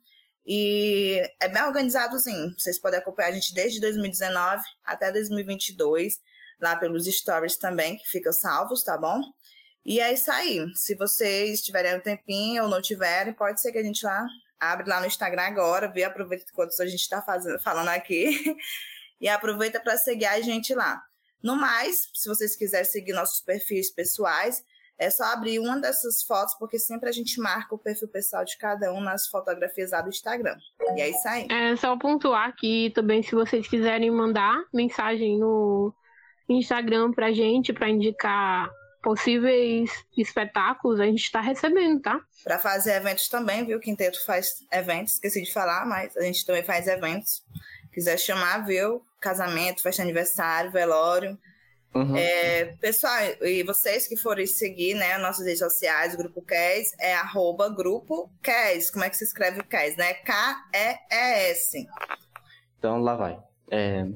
E 0.44 1.22
é 1.38 1.48
bem 1.48 1.62
organizadozinho. 1.62 2.52
Vocês 2.58 2.78
podem 2.78 2.98
acompanhar 2.98 3.28
a 3.28 3.32
gente 3.32 3.54
desde 3.54 3.80
2019 3.80 4.62
até 4.84 5.12
2022, 5.12 6.20
lá 6.60 6.76
pelos 6.76 7.06
stories 7.06 7.56
também, 7.56 7.96
que 7.96 8.08
ficam 8.08 8.32
salvos, 8.32 8.82
tá 8.82 8.98
bom? 8.98 9.22
E 9.84 10.00
é 10.00 10.12
isso 10.12 10.30
aí. 10.30 10.66
Se 10.74 10.94
vocês 10.94 11.62
tiverem 11.62 11.96
um 11.96 12.00
tempinho 12.00 12.64
ou 12.64 12.68
não 12.68 12.82
tiverem, 12.82 13.32
pode 13.32 13.60
ser 13.60 13.72
que 13.72 13.78
a 13.78 13.82
gente 13.82 14.04
lá 14.04 14.26
abre 14.58 14.88
lá 14.88 15.00
no 15.00 15.06
Instagram 15.06 15.42
agora, 15.42 15.88
vê, 15.88 16.04
aproveita 16.04 16.44
enquanto 16.50 16.78
a 16.80 16.86
gente 16.86 17.00
está 17.00 17.22
falando 17.22 17.88
aqui 17.88 18.56
e 19.18 19.28
aproveita 19.28 19.80
para 19.80 19.96
seguir 19.96 20.26
a 20.26 20.40
gente 20.40 20.74
lá. 20.74 21.02
No 21.42 21.56
mais, 21.56 22.10
se 22.12 22.28
vocês 22.28 22.54
quiserem 22.54 22.84
seguir 22.84 23.14
nossos 23.14 23.40
perfis 23.40 23.90
pessoais, 23.90 24.62
é 24.98 25.08
só 25.08 25.24
abrir 25.24 25.58
uma 25.58 25.80
dessas 25.80 26.22
fotos, 26.22 26.54
porque 26.58 26.78
sempre 26.78 27.08
a 27.08 27.12
gente 27.12 27.40
marca 27.40 27.74
o 27.74 27.78
perfil 27.78 28.06
pessoal 28.08 28.44
de 28.44 28.58
cada 28.58 28.92
um 28.92 29.00
nas 29.00 29.26
fotografias 29.28 29.92
lá 29.92 30.02
do 30.02 30.10
Instagram. 30.10 30.58
E 30.94 31.00
é 31.00 31.08
isso 31.08 31.26
aí. 31.26 31.46
É 31.50 31.74
só 31.76 31.96
pontuar 31.96 32.46
aqui 32.46 32.92
também, 32.94 33.22
se 33.22 33.34
vocês 33.34 33.66
quiserem 33.66 34.10
mandar 34.10 34.62
mensagem 34.74 35.38
no 35.38 35.94
Instagram 36.46 37.12
pra 37.12 37.32
gente, 37.32 37.72
para 37.72 37.88
indicar 37.88 38.70
possíveis 39.02 39.90
espetáculos, 40.16 41.00
a 41.00 41.06
gente 41.06 41.22
está 41.22 41.40
recebendo, 41.40 42.00
tá? 42.00 42.20
Para 42.44 42.58
fazer 42.58 42.94
eventos 42.94 43.28
também, 43.28 43.64
viu? 43.64 43.78
O 43.78 43.80
Quinteto 43.80 44.24
faz 44.24 44.66
eventos, 44.72 45.14
esqueci 45.14 45.42
de 45.42 45.52
falar, 45.52 45.86
mas 45.86 46.16
a 46.16 46.22
gente 46.22 46.44
também 46.44 46.62
faz 46.62 46.86
eventos. 46.86 47.42
Quiser 47.92 48.18
chamar, 48.18 48.64
viu? 48.64 49.04
Casamento, 49.20 49.82
festa 49.82 50.02
de 50.02 50.08
aniversário, 50.08 50.70
velório. 50.70 51.38
Uhum. 51.94 52.16
É, 52.16 52.76
pessoal, 52.80 53.14
e 53.42 53.64
vocês 53.64 54.06
que 54.06 54.16
forem 54.16 54.46
seguir, 54.46 54.94
né, 54.94 55.18
nossas 55.18 55.44
redes 55.44 55.58
sociais, 55.58 56.14
o 56.14 56.18
Grupo 56.18 56.40
Kes, 56.40 56.92
é 57.00 57.14
arroba 57.14 57.68
Grupo 57.68 58.30
Kes. 58.42 58.90
Como 58.90 59.04
é 59.04 59.10
que 59.10 59.16
se 59.16 59.24
escreve 59.24 59.60
o 59.60 59.64
Kes, 59.64 59.96
né? 59.96 60.14
K-E-E-S. 60.14 61.86
Então, 62.78 62.98
lá 62.98 63.16
vai. 63.16 63.38
É, 63.72 64.06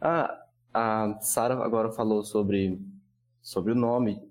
a 0.00 0.40
a 0.72 1.18
Sara 1.20 1.54
agora 1.64 1.90
falou 1.90 2.24
sobre, 2.24 2.80
sobre 3.42 3.72
o 3.72 3.76
nome, 3.76 4.22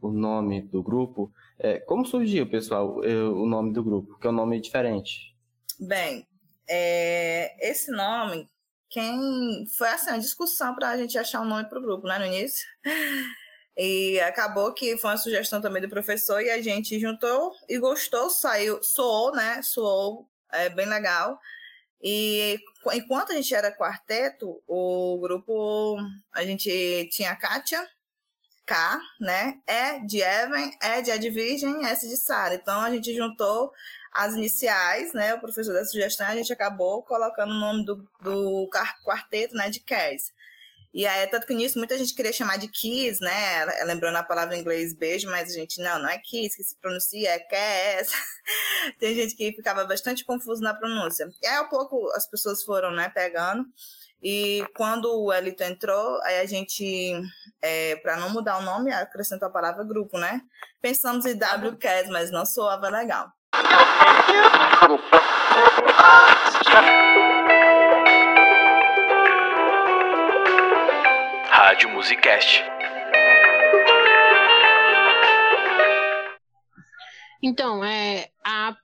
o 0.00 0.10
nome 0.10 0.62
do 0.62 0.82
grupo. 0.82 1.32
É, 1.58 1.78
como 1.78 2.06
surgiu, 2.06 2.48
pessoal, 2.48 2.96
o 2.98 3.46
nome 3.46 3.72
do 3.72 3.82
grupo? 3.82 4.18
Que 4.18 4.26
é 4.26 4.30
um 4.30 4.34
nome 4.34 4.60
diferente. 4.60 5.36
Bem, 5.78 6.26
é, 6.68 7.56
esse 7.70 7.90
nome 7.90 8.48
quem 8.90 9.64
foi 9.78 9.88
assim, 9.88 10.10
uma 10.10 10.18
discussão 10.18 10.74
para 10.74 10.88
a 10.90 10.96
gente 10.96 11.16
achar 11.16 11.40
um 11.40 11.44
nome 11.44 11.68
para 11.68 11.78
o 11.78 11.82
grupo, 11.82 12.06
né, 12.08 12.18
no 12.18 12.26
início. 12.26 12.66
E 13.76 14.20
acabou 14.20 14.74
que 14.74 14.98
foi 14.98 15.10
uma 15.10 15.16
sugestão 15.16 15.60
também 15.60 15.80
do 15.80 15.88
professor 15.88 16.42
e 16.42 16.50
a 16.50 16.60
gente 16.60 16.98
juntou 16.98 17.52
e 17.68 17.78
gostou, 17.78 18.28
saiu, 18.28 18.82
soou, 18.82 19.32
né? 19.32 19.62
Soou 19.62 20.28
é, 20.52 20.68
bem 20.68 20.86
legal. 20.86 21.38
E 22.02 22.58
enquanto 22.92 23.30
a 23.30 23.34
gente 23.36 23.54
era 23.54 23.74
quarteto, 23.74 24.60
o 24.66 25.18
grupo, 25.20 25.96
a 26.32 26.44
gente 26.44 27.08
tinha 27.10 27.30
a 27.30 27.36
Kátia, 27.36 27.88
K, 28.70 29.00
né? 29.18 29.58
E 29.66 30.06
de 30.06 30.20
Evan, 30.20 30.70
E 30.80 31.02
de 31.02 31.10
Ed 31.10 31.28
Virgem, 31.28 31.84
S 31.86 32.08
de 32.08 32.16
Sara. 32.16 32.54
Então 32.54 32.80
a 32.80 32.88
gente 32.88 33.12
juntou 33.12 33.72
as 34.12 34.34
iniciais, 34.34 35.12
né? 35.12 35.34
O 35.34 35.40
professor 35.40 35.72
da 35.72 35.84
sugestão, 35.84 36.28
a 36.28 36.36
gente 36.36 36.52
acabou 36.52 37.02
colocando 37.02 37.50
o 37.50 37.58
nome 37.58 37.84
do, 37.84 38.08
do 38.20 38.70
quarteto, 39.04 39.56
né? 39.56 39.68
De 39.70 39.80
Cass. 39.80 40.32
E 40.94 41.04
aí, 41.04 41.26
tanto 41.26 41.46
que 41.48 41.54
nisso, 41.54 41.78
muita 41.78 41.98
gente 41.98 42.14
queria 42.14 42.32
chamar 42.32 42.58
de 42.58 42.68
Kiss, 42.68 43.20
né? 43.20 43.64
Lembrando 43.84 44.16
a 44.16 44.22
palavra 44.22 44.56
em 44.56 44.60
inglês 44.60 44.94
beijo, 44.94 45.28
mas 45.28 45.50
a 45.50 45.54
gente, 45.54 45.80
não, 45.80 46.00
não 46.00 46.08
é 46.08 46.18
Kiss, 46.18 46.56
que 46.56 46.62
se 46.62 46.76
pronuncia, 46.76 47.30
é 47.30 47.38
Cass. 47.40 48.12
Tem 48.98 49.16
gente 49.16 49.34
que 49.34 49.52
ficava 49.52 49.84
bastante 49.84 50.24
confuso 50.24 50.62
na 50.62 50.74
pronúncia. 50.74 51.28
E 51.42 51.46
aí, 51.46 51.56
ao 51.56 51.68
pouco, 51.68 52.08
as 52.12 52.28
pessoas 52.28 52.62
foram, 52.62 52.92
né, 52.92 53.08
pegando. 53.08 53.66
E 54.22 54.64
quando 54.76 55.06
o 55.22 55.32
Elito 55.32 55.62
entrou, 55.62 56.20
aí 56.22 56.40
a 56.40 56.46
gente, 56.46 57.12
é, 57.62 57.96
para 57.96 58.16
não 58.16 58.30
mudar 58.30 58.58
o 58.58 58.62
nome, 58.62 58.92
acrescentou 58.92 59.48
a 59.48 59.52
palavra 59.52 59.82
grupo, 59.82 60.18
né? 60.18 60.42
Pensamos 60.80 61.24
em 61.24 61.34
WCAS, 61.34 62.08
mas 62.10 62.30
não 62.30 62.44
soava 62.44 62.88
legal. 62.88 63.32
Rádio 71.48 71.88
Musicast. 71.90 72.64
Então, 77.42 77.82
é, 77.82 78.28
a, 78.44 78.76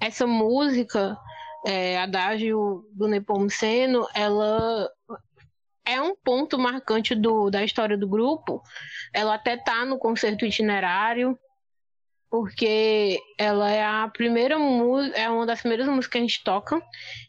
essa 0.00 0.26
música, 0.26 1.16
é, 1.68 1.98
Adágio 1.98 2.88
do 2.94 3.06
Nepomuceno, 3.06 4.08
ela 4.14 4.90
é 5.84 6.00
um 6.00 6.16
ponto 6.16 6.58
marcante 6.58 7.14
do, 7.14 7.50
da 7.50 7.62
história 7.62 7.96
do 7.96 8.08
grupo. 8.08 8.62
Ela 9.12 9.34
até 9.34 9.54
tá 9.54 9.84
no 9.84 9.98
concerto 9.98 10.46
itinerário, 10.46 11.38
porque 12.30 13.20
ela 13.36 13.70
é 13.70 13.84
a 13.84 14.08
primeira 14.08 14.56
é 15.14 15.28
uma 15.28 15.44
das 15.44 15.60
primeiras 15.60 15.86
músicas 15.86 16.08
que 16.08 16.18
a 16.18 16.20
gente 16.22 16.42
toca 16.42 16.82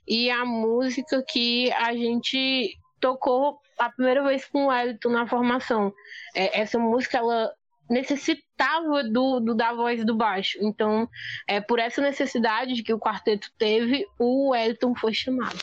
e 0.07 0.29
a 0.29 0.45
música 0.45 1.21
que 1.27 1.69
a 1.73 1.93
gente 1.93 2.77
tocou 3.01 3.59
a 3.77 3.89
primeira 3.89 4.23
vez 4.23 4.45
com 4.45 4.67
o 4.67 4.73
Elton 4.73 5.09
na 5.09 5.27
formação. 5.27 5.93
É, 6.33 6.61
essa 6.61 6.79
música 6.79 7.17
ela 7.17 7.53
necessitava 7.89 9.03
do, 9.03 9.39
do, 9.39 9.55
da 9.55 9.73
voz 9.73 10.05
do 10.05 10.15
baixo. 10.15 10.57
Então, 10.61 11.09
é 11.47 11.59
por 11.59 11.79
essa 11.79 12.01
necessidade 12.01 12.83
que 12.83 12.93
o 12.93 12.99
quarteto 12.99 13.49
teve, 13.57 14.05
o 14.19 14.55
Elton 14.55 14.93
foi 14.95 15.13
chamado. 15.13 15.59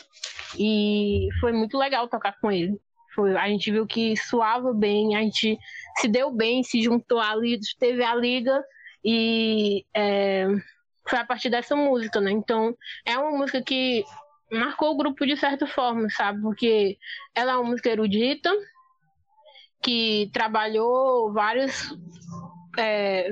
E 0.58 1.28
foi 1.40 1.52
muito 1.52 1.78
legal 1.78 2.08
tocar 2.08 2.38
com 2.40 2.50
ele. 2.50 2.78
Foi, 3.14 3.36
a 3.36 3.48
gente 3.48 3.70
viu 3.70 3.86
que 3.86 4.16
suava 4.16 4.74
bem, 4.74 5.16
a 5.16 5.22
gente 5.22 5.58
se 5.98 6.08
deu 6.08 6.30
bem, 6.30 6.62
se 6.62 6.82
juntou 6.82 7.18
ali, 7.18 7.58
teve 7.78 8.02
a 8.04 8.14
liga 8.14 8.62
e 9.02 9.84
é, 9.94 10.46
foi 11.08 11.18
a 11.18 11.24
partir 11.24 11.48
dessa 11.48 11.74
música, 11.76 12.20
né? 12.20 12.32
Então, 12.32 12.76
é 13.04 13.16
uma 13.16 13.30
música 13.30 13.62
que 13.62 14.04
marcou 14.50 14.90
o 14.90 14.96
grupo 14.96 15.24
de 15.24 15.36
certa 15.36 15.66
forma, 15.66 16.08
sabe? 16.10 16.40
Porque 16.42 16.98
ela 17.34 17.52
é 17.52 17.56
uma 17.56 17.70
música 17.70 17.88
erudita, 17.88 18.50
que 19.86 20.28
trabalhou 20.32 21.32
vários. 21.32 21.96
É, 22.76 23.30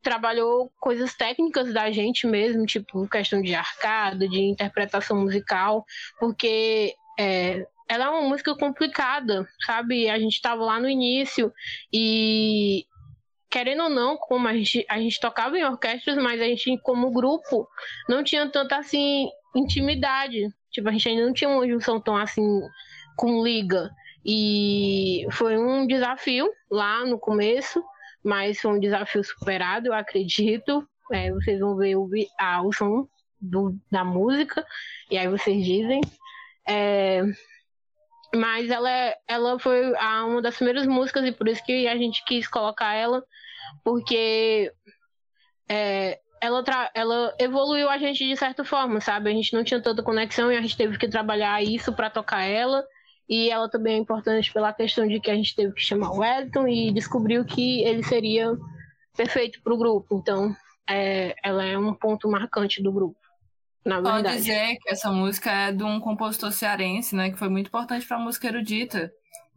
trabalhou 0.00 0.70
coisas 0.78 1.12
técnicas 1.14 1.74
da 1.74 1.90
gente 1.90 2.28
mesmo, 2.28 2.64
tipo 2.64 3.08
questão 3.08 3.42
de 3.42 3.52
arcada, 3.52 4.28
de 4.28 4.40
interpretação 4.40 5.20
musical, 5.20 5.84
porque 6.20 6.94
é, 7.18 7.66
ela 7.88 8.04
é 8.04 8.08
uma 8.08 8.28
música 8.28 8.54
complicada, 8.54 9.48
sabe? 9.64 10.08
A 10.08 10.16
gente 10.16 10.34
estava 10.34 10.64
lá 10.64 10.78
no 10.78 10.88
início 10.88 11.52
e 11.92 12.86
querendo 13.50 13.82
ou 13.82 13.90
não, 13.90 14.16
como 14.16 14.46
a 14.46 14.54
gente, 14.54 14.86
a 14.88 15.00
gente 15.00 15.18
tocava 15.18 15.58
em 15.58 15.64
orquestras, 15.64 16.16
mas 16.16 16.40
a 16.40 16.44
gente, 16.44 16.78
como 16.84 17.10
grupo, 17.10 17.68
não 18.08 18.22
tinha 18.22 18.48
tanta 18.48 18.76
assim 18.76 19.28
intimidade. 19.56 20.48
Tipo, 20.70 20.88
a 20.88 20.92
gente 20.92 21.08
ainda 21.08 21.26
não 21.26 21.32
tinha 21.32 21.50
uma 21.50 21.66
junção 21.66 22.00
tão 22.00 22.16
assim 22.16 22.60
com 23.16 23.42
liga. 23.42 23.90
E 24.26 25.24
foi 25.30 25.56
um 25.56 25.86
desafio 25.86 26.50
lá 26.68 27.04
no 27.04 27.16
começo, 27.16 27.80
mas 28.24 28.60
foi 28.60 28.72
um 28.72 28.80
desafio 28.80 29.22
superado, 29.22 29.86
eu 29.86 29.92
acredito. 29.92 30.86
É, 31.12 31.30
vocês 31.30 31.60
vão 31.60 31.76
ver 31.76 31.94
o, 31.94 32.10
a, 32.36 32.60
o 32.62 32.72
som 32.72 33.06
do, 33.40 33.78
da 33.88 34.04
música, 34.04 34.66
e 35.08 35.16
aí 35.16 35.28
vocês 35.28 35.64
dizem. 35.64 36.00
É, 36.68 37.22
mas 38.34 38.68
ela, 38.68 38.90
é, 38.90 39.16
ela 39.28 39.58
foi 39.60 39.92
uma 39.92 40.42
das 40.42 40.56
primeiras 40.56 40.86
músicas 40.86 41.24
e 41.24 41.30
por 41.30 41.46
isso 41.46 41.64
que 41.64 41.86
a 41.86 41.96
gente 41.96 42.24
quis 42.24 42.48
colocar 42.48 42.94
ela, 42.94 43.24
porque 43.84 44.72
é, 45.68 46.18
ela, 46.40 46.64
ela 46.94 47.34
evoluiu 47.38 47.88
a 47.88 47.96
gente 47.96 48.26
de 48.26 48.36
certa 48.36 48.64
forma, 48.64 49.00
sabe? 49.00 49.30
A 49.30 49.32
gente 49.32 49.54
não 49.54 49.62
tinha 49.62 49.80
tanta 49.80 50.02
conexão 50.02 50.50
e 50.50 50.56
a 50.56 50.60
gente 50.60 50.76
teve 50.76 50.98
que 50.98 51.08
trabalhar 51.08 51.62
isso 51.62 51.92
para 51.92 52.10
tocar 52.10 52.42
ela. 52.42 52.84
E 53.28 53.50
ela 53.50 53.68
também 53.68 53.94
é 53.94 53.98
importante 53.98 54.52
pela 54.52 54.72
questão 54.72 55.06
de 55.06 55.18
que 55.18 55.30
a 55.30 55.34
gente 55.34 55.54
teve 55.54 55.72
que 55.72 55.80
chamar 55.80 56.10
o 56.12 56.18
Wellington 56.18 56.68
e 56.68 56.92
descobriu 56.92 57.44
que 57.44 57.82
ele 57.82 58.02
seria 58.02 58.56
perfeito 59.16 59.60
para 59.62 59.74
o 59.74 59.78
grupo. 59.78 60.18
Então, 60.18 60.54
é, 60.88 61.34
ela 61.42 61.64
é 61.64 61.76
um 61.76 61.92
ponto 61.92 62.30
marcante 62.30 62.82
do 62.82 62.92
grupo. 62.92 63.18
Na 63.84 64.02
Pode 64.02 64.14
verdade. 64.14 64.36
dizer 64.38 64.76
que 64.80 64.90
essa 64.90 65.12
música 65.12 65.50
é 65.50 65.72
de 65.72 65.84
um 65.84 66.00
compositor 66.00 66.52
cearense, 66.52 67.14
né? 67.14 67.30
Que 67.30 67.38
foi 67.38 67.48
muito 67.48 67.68
importante 67.68 68.06
para 68.06 68.16
a 68.16 68.20
música 68.20 68.48
erudita. 68.48 69.12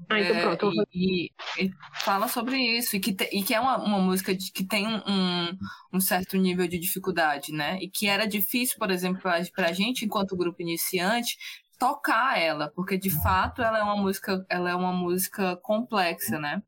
Ah, 0.07 0.19
então 0.19 0.35
é, 0.35 0.55
pronto. 0.55 0.85
E, 0.93 1.31
e, 1.57 1.71
fala 1.95 2.27
sobre 2.27 2.57
isso, 2.57 2.95
e 2.95 2.99
que, 2.99 3.11
te, 3.11 3.27
e 3.33 3.43
que 3.43 3.53
é 3.53 3.59
uma, 3.59 3.77
uma 3.77 3.99
música 3.99 4.33
de, 4.33 4.51
que 4.51 4.63
tem 4.63 4.87
um, 4.87 5.57
um 5.91 5.99
certo 5.99 6.37
nível 6.37 6.67
de 6.67 6.79
dificuldade, 6.79 7.51
né? 7.51 7.77
E 7.81 7.89
que 7.89 8.07
era 8.07 8.25
difícil, 8.25 8.77
por 8.77 8.91
exemplo, 8.91 9.21
para 9.21 9.67
a 9.67 9.73
gente, 9.73 10.05
enquanto 10.05 10.37
grupo 10.37 10.61
iniciante, 10.61 11.37
tocar 11.79 12.37
ela, 12.37 12.71
porque 12.75 12.97
de 12.97 13.09
fato 13.09 13.61
ela 13.63 13.79
é 13.79 13.83
uma 13.83 13.95
música, 13.95 14.45
ela 14.49 14.69
é 14.69 14.75
uma 14.75 14.91
música 14.91 15.55
complexa, 15.55 16.37
né? 16.37 16.61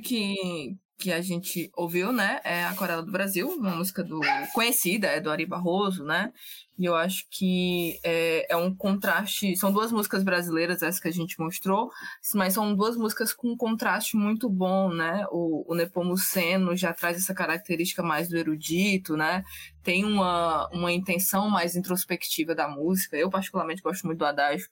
Que, 0.00 0.76
que 0.98 1.12
a 1.12 1.20
gente 1.20 1.70
ouviu, 1.76 2.12
né, 2.12 2.40
é 2.44 2.64
Aquarela 2.64 3.02
do 3.02 3.10
Brasil, 3.10 3.48
uma 3.48 3.74
música 3.74 4.04
do 4.04 4.20
conhecida, 4.52 5.06
é 5.08 5.20
do 5.20 5.30
Ari 5.30 5.46
Barroso, 5.46 6.04
né? 6.04 6.32
E 6.78 6.86
eu 6.86 6.94
acho 6.94 7.26
que 7.30 8.00
é, 8.02 8.52
é, 8.52 8.56
um 8.56 8.74
contraste. 8.74 9.54
São 9.54 9.70
duas 9.70 9.92
músicas 9.92 10.22
brasileiras, 10.22 10.82
essa 10.82 10.98
que 10.98 11.08
a 11.08 11.12
gente 11.12 11.38
mostrou, 11.38 11.90
mas 12.34 12.54
são 12.54 12.74
duas 12.74 12.96
músicas 12.96 13.34
com 13.34 13.52
um 13.52 13.56
contraste 13.56 14.16
muito 14.16 14.48
bom, 14.48 14.90
né? 14.90 15.26
O, 15.30 15.70
o 15.70 15.74
Nepomuceno 15.74 16.74
já 16.74 16.94
traz 16.94 17.18
essa 17.18 17.34
característica 17.34 18.02
mais 18.02 18.28
do 18.30 18.36
erudito, 18.38 19.14
né? 19.14 19.44
Tem 19.82 20.06
uma, 20.06 20.68
uma 20.68 20.90
intenção 20.90 21.50
mais 21.50 21.76
introspectiva 21.76 22.54
da 22.54 22.66
música. 22.66 23.14
Eu, 23.16 23.28
particularmente, 23.28 23.82
gosto 23.82 24.06
muito 24.06 24.18
do 24.20 24.24
Adágio. 24.24 24.68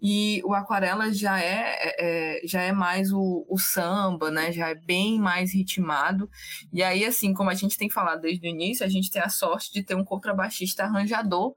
E 0.00 0.42
o 0.44 0.52
Aquarela 0.52 1.12
já 1.12 1.40
é, 1.40 1.76
é, 1.80 1.94
é 1.98 2.46
já 2.46 2.60
é 2.60 2.72
mais 2.72 3.10
o, 3.12 3.46
o, 3.48 3.58
samba, 3.58 4.30
né? 4.30 4.52
Já 4.52 4.68
é 4.68 4.74
bem 4.74 5.18
mais 5.18 5.54
ritmado. 5.54 6.28
E 6.72 6.82
aí, 6.82 7.04
assim, 7.04 7.32
como 7.32 7.48
a 7.48 7.54
gente 7.54 7.78
tem 7.78 7.88
falado 7.88 8.20
desde 8.20 8.46
o 8.46 8.50
início, 8.50 8.84
a 8.84 8.88
gente 8.88 9.10
tem 9.10 9.22
a 9.22 9.30
sorte 9.30 9.72
de 9.72 9.82
ter 9.82 9.94
um 9.94 10.04
contrabaixista 10.04 10.84
arranjador. 10.84 11.54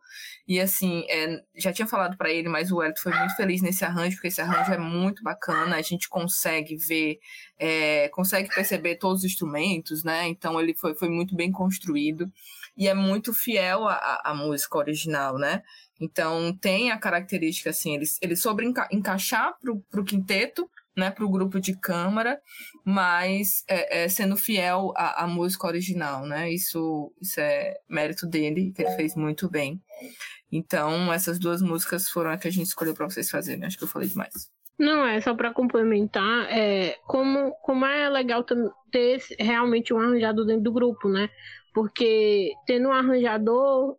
E 0.47 0.59
assim, 0.59 1.03
é, 1.09 1.41
já 1.55 1.73
tinha 1.73 1.87
falado 1.87 2.17
para 2.17 2.31
ele, 2.31 2.47
mas 2.47 2.71
o 2.71 2.77
Wellington 2.77 3.01
foi 3.01 3.13
muito 3.13 3.35
feliz 3.35 3.61
nesse 3.61 3.83
arranjo, 3.83 4.15
porque 4.15 4.29
esse 4.29 4.41
arranjo 4.41 4.71
é 4.73 4.77
muito 4.77 5.21
bacana. 5.21 5.75
A 5.75 5.81
gente 5.81 6.07
consegue 6.07 6.77
ver, 6.77 7.19
é, 7.57 8.07
consegue 8.09 8.49
perceber 8.53 8.95
todos 8.95 9.19
os 9.19 9.25
instrumentos, 9.25 10.03
né? 10.03 10.27
Então 10.27 10.59
ele 10.59 10.73
foi, 10.73 10.95
foi 10.95 11.09
muito 11.09 11.35
bem 11.35 11.51
construído 11.51 12.31
e 12.77 12.87
é 12.87 12.93
muito 12.93 13.33
fiel 13.33 13.85
à, 13.87 14.21
à 14.23 14.33
música 14.33 14.77
original, 14.77 15.37
né? 15.37 15.61
Então 15.99 16.55
tem 16.55 16.91
a 16.91 16.97
característica 16.97 17.69
assim, 17.69 17.95
ele, 17.95 18.05
ele 18.21 18.35
sobre 18.35 18.65
enca 18.65 18.87
encaixar 18.91 19.55
para 19.59 20.01
o 20.01 20.03
quinteto, 20.03 20.69
né, 20.95 21.09
para 21.11 21.25
o 21.25 21.29
grupo 21.29 21.59
de 21.59 21.75
câmara, 21.75 22.39
mas 22.83 23.63
é, 23.67 24.03
é, 24.03 24.09
sendo 24.09 24.35
fiel 24.35 24.93
à, 24.95 25.23
à, 25.23 25.27
música 25.27 25.67
original, 25.67 26.25
né? 26.25 26.51
Isso, 26.51 27.13
isso 27.21 27.39
é 27.39 27.77
mérito 27.87 28.27
dele, 28.27 28.73
que 28.75 28.81
ele 28.81 28.95
fez 28.95 29.15
muito 29.15 29.49
bem. 29.49 29.81
Então 30.51 31.11
essas 31.13 31.39
duas 31.39 31.61
músicas 31.61 32.09
foram 32.09 32.31
as 32.31 32.41
que 32.41 32.47
a 32.47 32.51
gente 32.51 32.67
escolheu 32.67 32.93
para 32.93 33.09
vocês 33.09 33.29
fazerem. 33.29 33.65
Acho 33.65 33.77
que 33.77 33.83
eu 33.83 33.87
falei 33.87 34.09
demais. 34.09 34.51
Não, 34.77 35.05
é 35.05 35.19
só 35.19 35.35
para 35.35 35.53
complementar, 35.53 36.47
é, 36.49 36.95
como, 37.05 37.51
como 37.61 37.85
é 37.85 38.09
legal 38.09 38.45
ter 38.89 39.21
realmente 39.37 39.93
um 39.93 39.99
arranjado 39.99 40.45
dentro 40.45 40.63
do 40.63 40.71
grupo, 40.71 41.09
né? 41.09 41.29
Porque 41.73 42.53
tendo 42.65 42.87
um 42.87 42.93
arranjador 42.93 43.97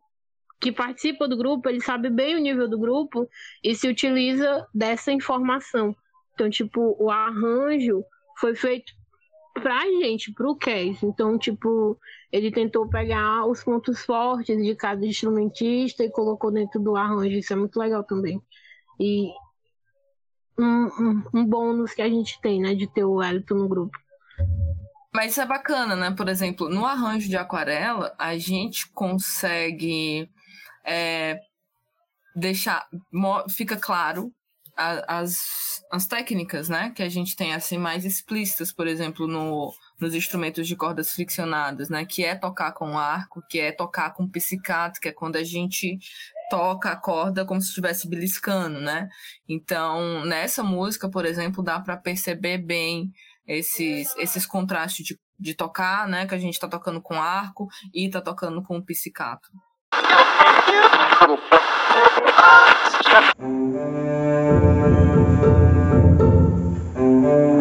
que 0.60 0.70
participa 0.70 1.26
do 1.26 1.36
grupo, 1.36 1.68
ele 1.68 1.80
sabe 1.80 2.10
bem 2.10 2.36
o 2.36 2.40
nível 2.40 2.68
do 2.68 2.78
grupo 2.78 3.28
e 3.64 3.74
se 3.74 3.88
utiliza 3.88 4.66
dessa 4.74 5.10
informação. 5.10 5.96
Então, 6.34 6.50
tipo, 6.50 6.96
o 6.98 7.10
arranjo 7.10 8.04
foi 8.38 8.54
feito 8.54 8.92
pra 9.54 9.80
gente, 10.02 10.32
pro 10.32 10.56
Cass. 10.56 11.02
Então, 11.02 11.38
tipo, 11.38 11.98
ele 12.30 12.50
tentou 12.50 12.88
pegar 12.88 13.46
os 13.46 13.64
pontos 13.64 14.04
fortes 14.04 14.62
de 14.62 14.74
cada 14.74 15.04
instrumentista 15.04 16.04
e 16.04 16.10
colocou 16.10 16.50
dentro 16.52 16.78
do 16.80 16.96
arranjo. 16.96 17.38
Isso 17.38 17.52
é 17.52 17.56
muito 17.56 17.78
legal 17.78 18.04
também. 18.04 18.40
E 18.98 19.30
um, 20.58 20.64
um, 20.64 21.22
um 21.34 21.44
bônus 21.46 21.94
que 21.94 22.02
a 22.02 22.08
gente 22.08 22.38
tem, 22.42 22.60
né, 22.60 22.74
de 22.74 22.86
ter 22.86 23.04
o 23.04 23.22
Elton 23.22 23.54
no 23.54 23.68
grupo. 23.68 23.98
Mas 25.12 25.32
isso 25.32 25.40
é 25.40 25.46
bacana, 25.46 25.96
né? 25.96 26.10
Por 26.12 26.28
exemplo, 26.28 26.68
no 26.68 26.86
arranjo 26.86 27.28
de 27.28 27.36
aquarela, 27.36 28.14
a 28.18 28.38
gente 28.38 28.88
consegue 28.92 30.30
é, 30.90 31.38
deixar 32.34 32.86
fica 33.48 33.76
claro 33.76 34.32
as, 35.06 35.82
as 35.90 36.06
técnicas, 36.06 36.68
né, 36.68 36.90
que 36.90 37.02
a 37.02 37.08
gente 37.08 37.36
tem 37.36 37.52
assim 37.52 37.76
mais 37.76 38.04
explícitas, 38.04 38.72
por 38.72 38.86
exemplo, 38.86 39.26
no, 39.26 39.72
nos 40.00 40.14
instrumentos 40.14 40.66
de 40.66 40.74
cordas 40.74 41.12
friccionadas, 41.12 41.90
né, 41.90 42.06
que 42.06 42.24
é 42.24 42.34
tocar 42.34 42.72
com 42.72 42.98
arco, 42.98 43.42
que 43.48 43.60
é 43.60 43.72
tocar 43.72 44.14
com 44.14 44.28
psicato, 44.28 45.00
que 45.00 45.08
é 45.08 45.12
quando 45.12 45.36
a 45.36 45.44
gente 45.44 45.98
toca 46.48 46.90
a 46.90 46.96
corda 46.96 47.44
como 47.44 47.60
se 47.60 47.68
estivesse 47.68 48.08
beliscando, 48.08 48.80
né? 48.80 49.08
Então, 49.48 50.24
nessa 50.24 50.64
música, 50.64 51.08
por 51.08 51.24
exemplo, 51.24 51.62
dá 51.62 51.78
para 51.78 51.96
perceber 51.96 52.58
bem 52.58 53.12
esses, 53.46 54.16
esses 54.16 54.46
contrastes 54.46 55.04
de, 55.04 55.20
de 55.38 55.54
tocar, 55.54 56.08
né, 56.08 56.26
que 56.26 56.34
a 56.34 56.38
gente 56.38 56.54
está 56.54 56.66
tocando 56.66 57.02
com 57.02 57.20
arco 57.20 57.68
e 57.94 58.06
está 58.06 58.20
tocando 58.20 58.62
com 58.62 58.82
Thank 60.40 60.68
you. 67.54 67.59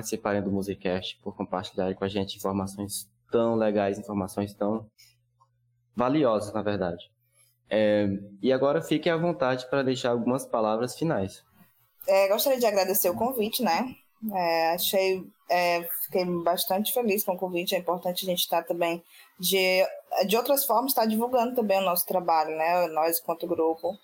Participarem 0.00 0.42
do 0.42 0.50
Musicast, 0.50 1.18
por 1.22 1.36
compartilharem 1.36 1.94
com 1.94 2.04
a 2.04 2.08
gente 2.08 2.36
informações 2.36 3.08
tão 3.30 3.54
legais, 3.54 3.98
informações 3.98 4.54
tão 4.54 4.86
valiosas, 5.94 6.52
na 6.54 6.62
verdade. 6.62 7.10
É, 7.68 8.08
e 8.42 8.52
agora 8.52 8.82
fiquem 8.82 9.12
à 9.12 9.16
vontade 9.16 9.68
para 9.68 9.82
deixar 9.82 10.10
algumas 10.10 10.44
palavras 10.44 10.96
finais. 10.98 11.44
É, 12.08 12.28
gostaria 12.28 12.58
de 12.58 12.66
agradecer 12.66 13.10
o 13.10 13.14
convite, 13.14 13.62
né? 13.62 13.94
É, 14.34 14.72
achei, 14.72 15.24
é, 15.48 15.82
fiquei 16.04 16.24
bastante 16.42 16.92
feliz 16.92 17.22
com 17.22 17.32
o 17.32 17.38
convite. 17.38 17.74
É 17.74 17.78
importante 17.78 18.24
a 18.24 18.28
gente 18.30 18.40
estar 18.40 18.64
também 18.64 19.02
de, 19.38 19.86
de 20.26 20.36
outras 20.36 20.64
formas, 20.64 20.90
estar 20.90 21.06
divulgando 21.06 21.54
também 21.54 21.78
o 21.78 21.84
nosso 21.84 22.06
trabalho, 22.06 22.56
né? 22.56 22.88
Nós 22.88 23.20
quanto 23.20 23.46
grupo. 23.46 23.96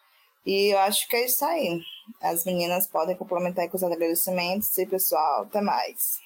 E 0.44 0.72
eu 0.72 0.78
acho 0.78 1.08
que 1.08 1.16
é 1.16 1.24
isso 1.24 1.44
aí. 1.44 1.80
As 2.22 2.44
meninas 2.44 2.86
podem 2.86 3.16
complementar 3.16 3.68
com 3.68 3.76
os 3.76 3.82
agradecimentos 3.82 4.76
e 4.78 4.86
pessoal, 4.86 5.42
até 5.42 5.60
mais. 5.60 6.18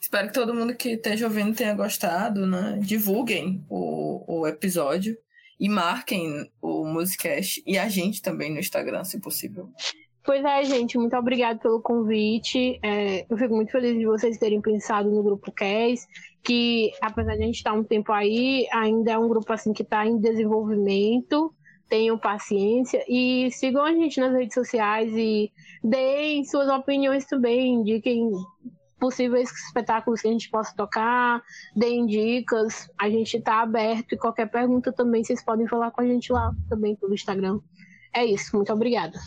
Espero 0.00 0.28
que 0.28 0.34
todo 0.34 0.54
mundo 0.54 0.74
que 0.74 0.90
esteja 0.90 1.26
ouvindo 1.26 1.56
tenha 1.56 1.74
gostado, 1.74 2.46
né? 2.46 2.78
Divulguem 2.82 3.64
o, 3.68 4.40
o 4.40 4.46
episódio 4.46 5.16
e 5.58 5.68
marquem 5.68 6.50
o 6.60 6.84
Musicast 6.84 7.62
e 7.66 7.78
a 7.78 7.88
gente 7.88 8.22
também 8.22 8.52
no 8.52 8.58
Instagram, 8.58 9.04
se 9.04 9.20
possível. 9.20 9.68
Pois 10.24 10.44
é, 10.44 10.64
gente, 10.64 10.98
muito 10.98 11.16
obrigado 11.16 11.58
pelo 11.60 11.80
convite. 11.80 12.78
É, 12.82 13.26
eu 13.28 13.36
fico 13.36 13.54
muito 13.54 13.72
feliz 13.72 13.98
de 13.98 14.06
vocês 14.06 14.38
terem 14.38 14.60
pensado 14.60 15.10
no 15.10 15.22
grupo 15.22 15.50
CAS, 15.50 16.06
que 16.42 16.90
apesar 17.00 17.36
de 17.36 17.42
a 17.42 17.46
gente 17.46 17.56
estar 17.56 17.72
um 17.72 17.84
tempo 17.84 18.12
aí, 18.12 18.66
ainda 18.72 19.12
é 19.12 19.18
um 19.18 19.28
grupo 19.28 19.50
assim 19.52 19.72
que 19.72 19.82
está 19.82 20.06
em 20.06 20.18
desenvolvimento. 20.18 21.54
Tenham 21.90 22.16
paciência 22.16 23.04
e 23.08 23.50
sigam 23.50 23.84
a 23.84 23.92
gente 23.92 24.20
nas 24.20 24.32
redes 24.32 24.54
sociais 24.54 25.12
e 25.12 25.52
deem 25.82 26.44
suas 26.44 26.68
opiniões 26.68 27.26
também, 27.26 27.74
indiquem 27.74 28.30
possíveis 29.00 29.50
espetáculos 29.50 30.20
que 30.20 30.28
a 30.28 30.30
gente 30.30 30.48
possa 30.50 30.72
tocar, 30.76 31.42
deem 31.74 32.06
dicas. 32.06 32.88
A 32.96 33.10
gente 33.10 33.38
está 33.38 33.62
aberto 33.62 34.12
e 34.12 34.16
qualquer 34.16 34.48
pergunta 34.48 34.92
também 34.92 35.24
vocês 35.24 35.44
podem 35.44 35.66
falar 35.66 35.90
com 35.90 36.02
a 36.02 36.06
gente 36.06 36.32
lá 36.32 36.52
também 36.68 36.94
pelo 36.94 37.12
Instagram. 37.12 37.58
É 38.14 38.24
isso, 38.24 38.54
muito 38.54 38.72
obrigada. 38.72 39.18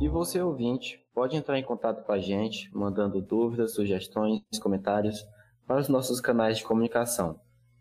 E 0.00 0.08
você, 0.08 0.40
ouvinte, 0.40 1.03
pode 1.14 1.36
entrar 1.36 1.56
em 1.58 1.62
contato 1.62 2.04
com 2.04 2.10
a 2.10 2.18
gente, 2.18 2.68
mandando 2.76 3.22
dúvidas, 3.22 3.74
sugestões, 3.74 4.42
comentários 4.60 5.24
para 5.64 5.80
os 5.80 5.88
nossos 5.88 6.20
canais 6.20 6.58
de 6.58 6.64
comunicação. 6.64 7.38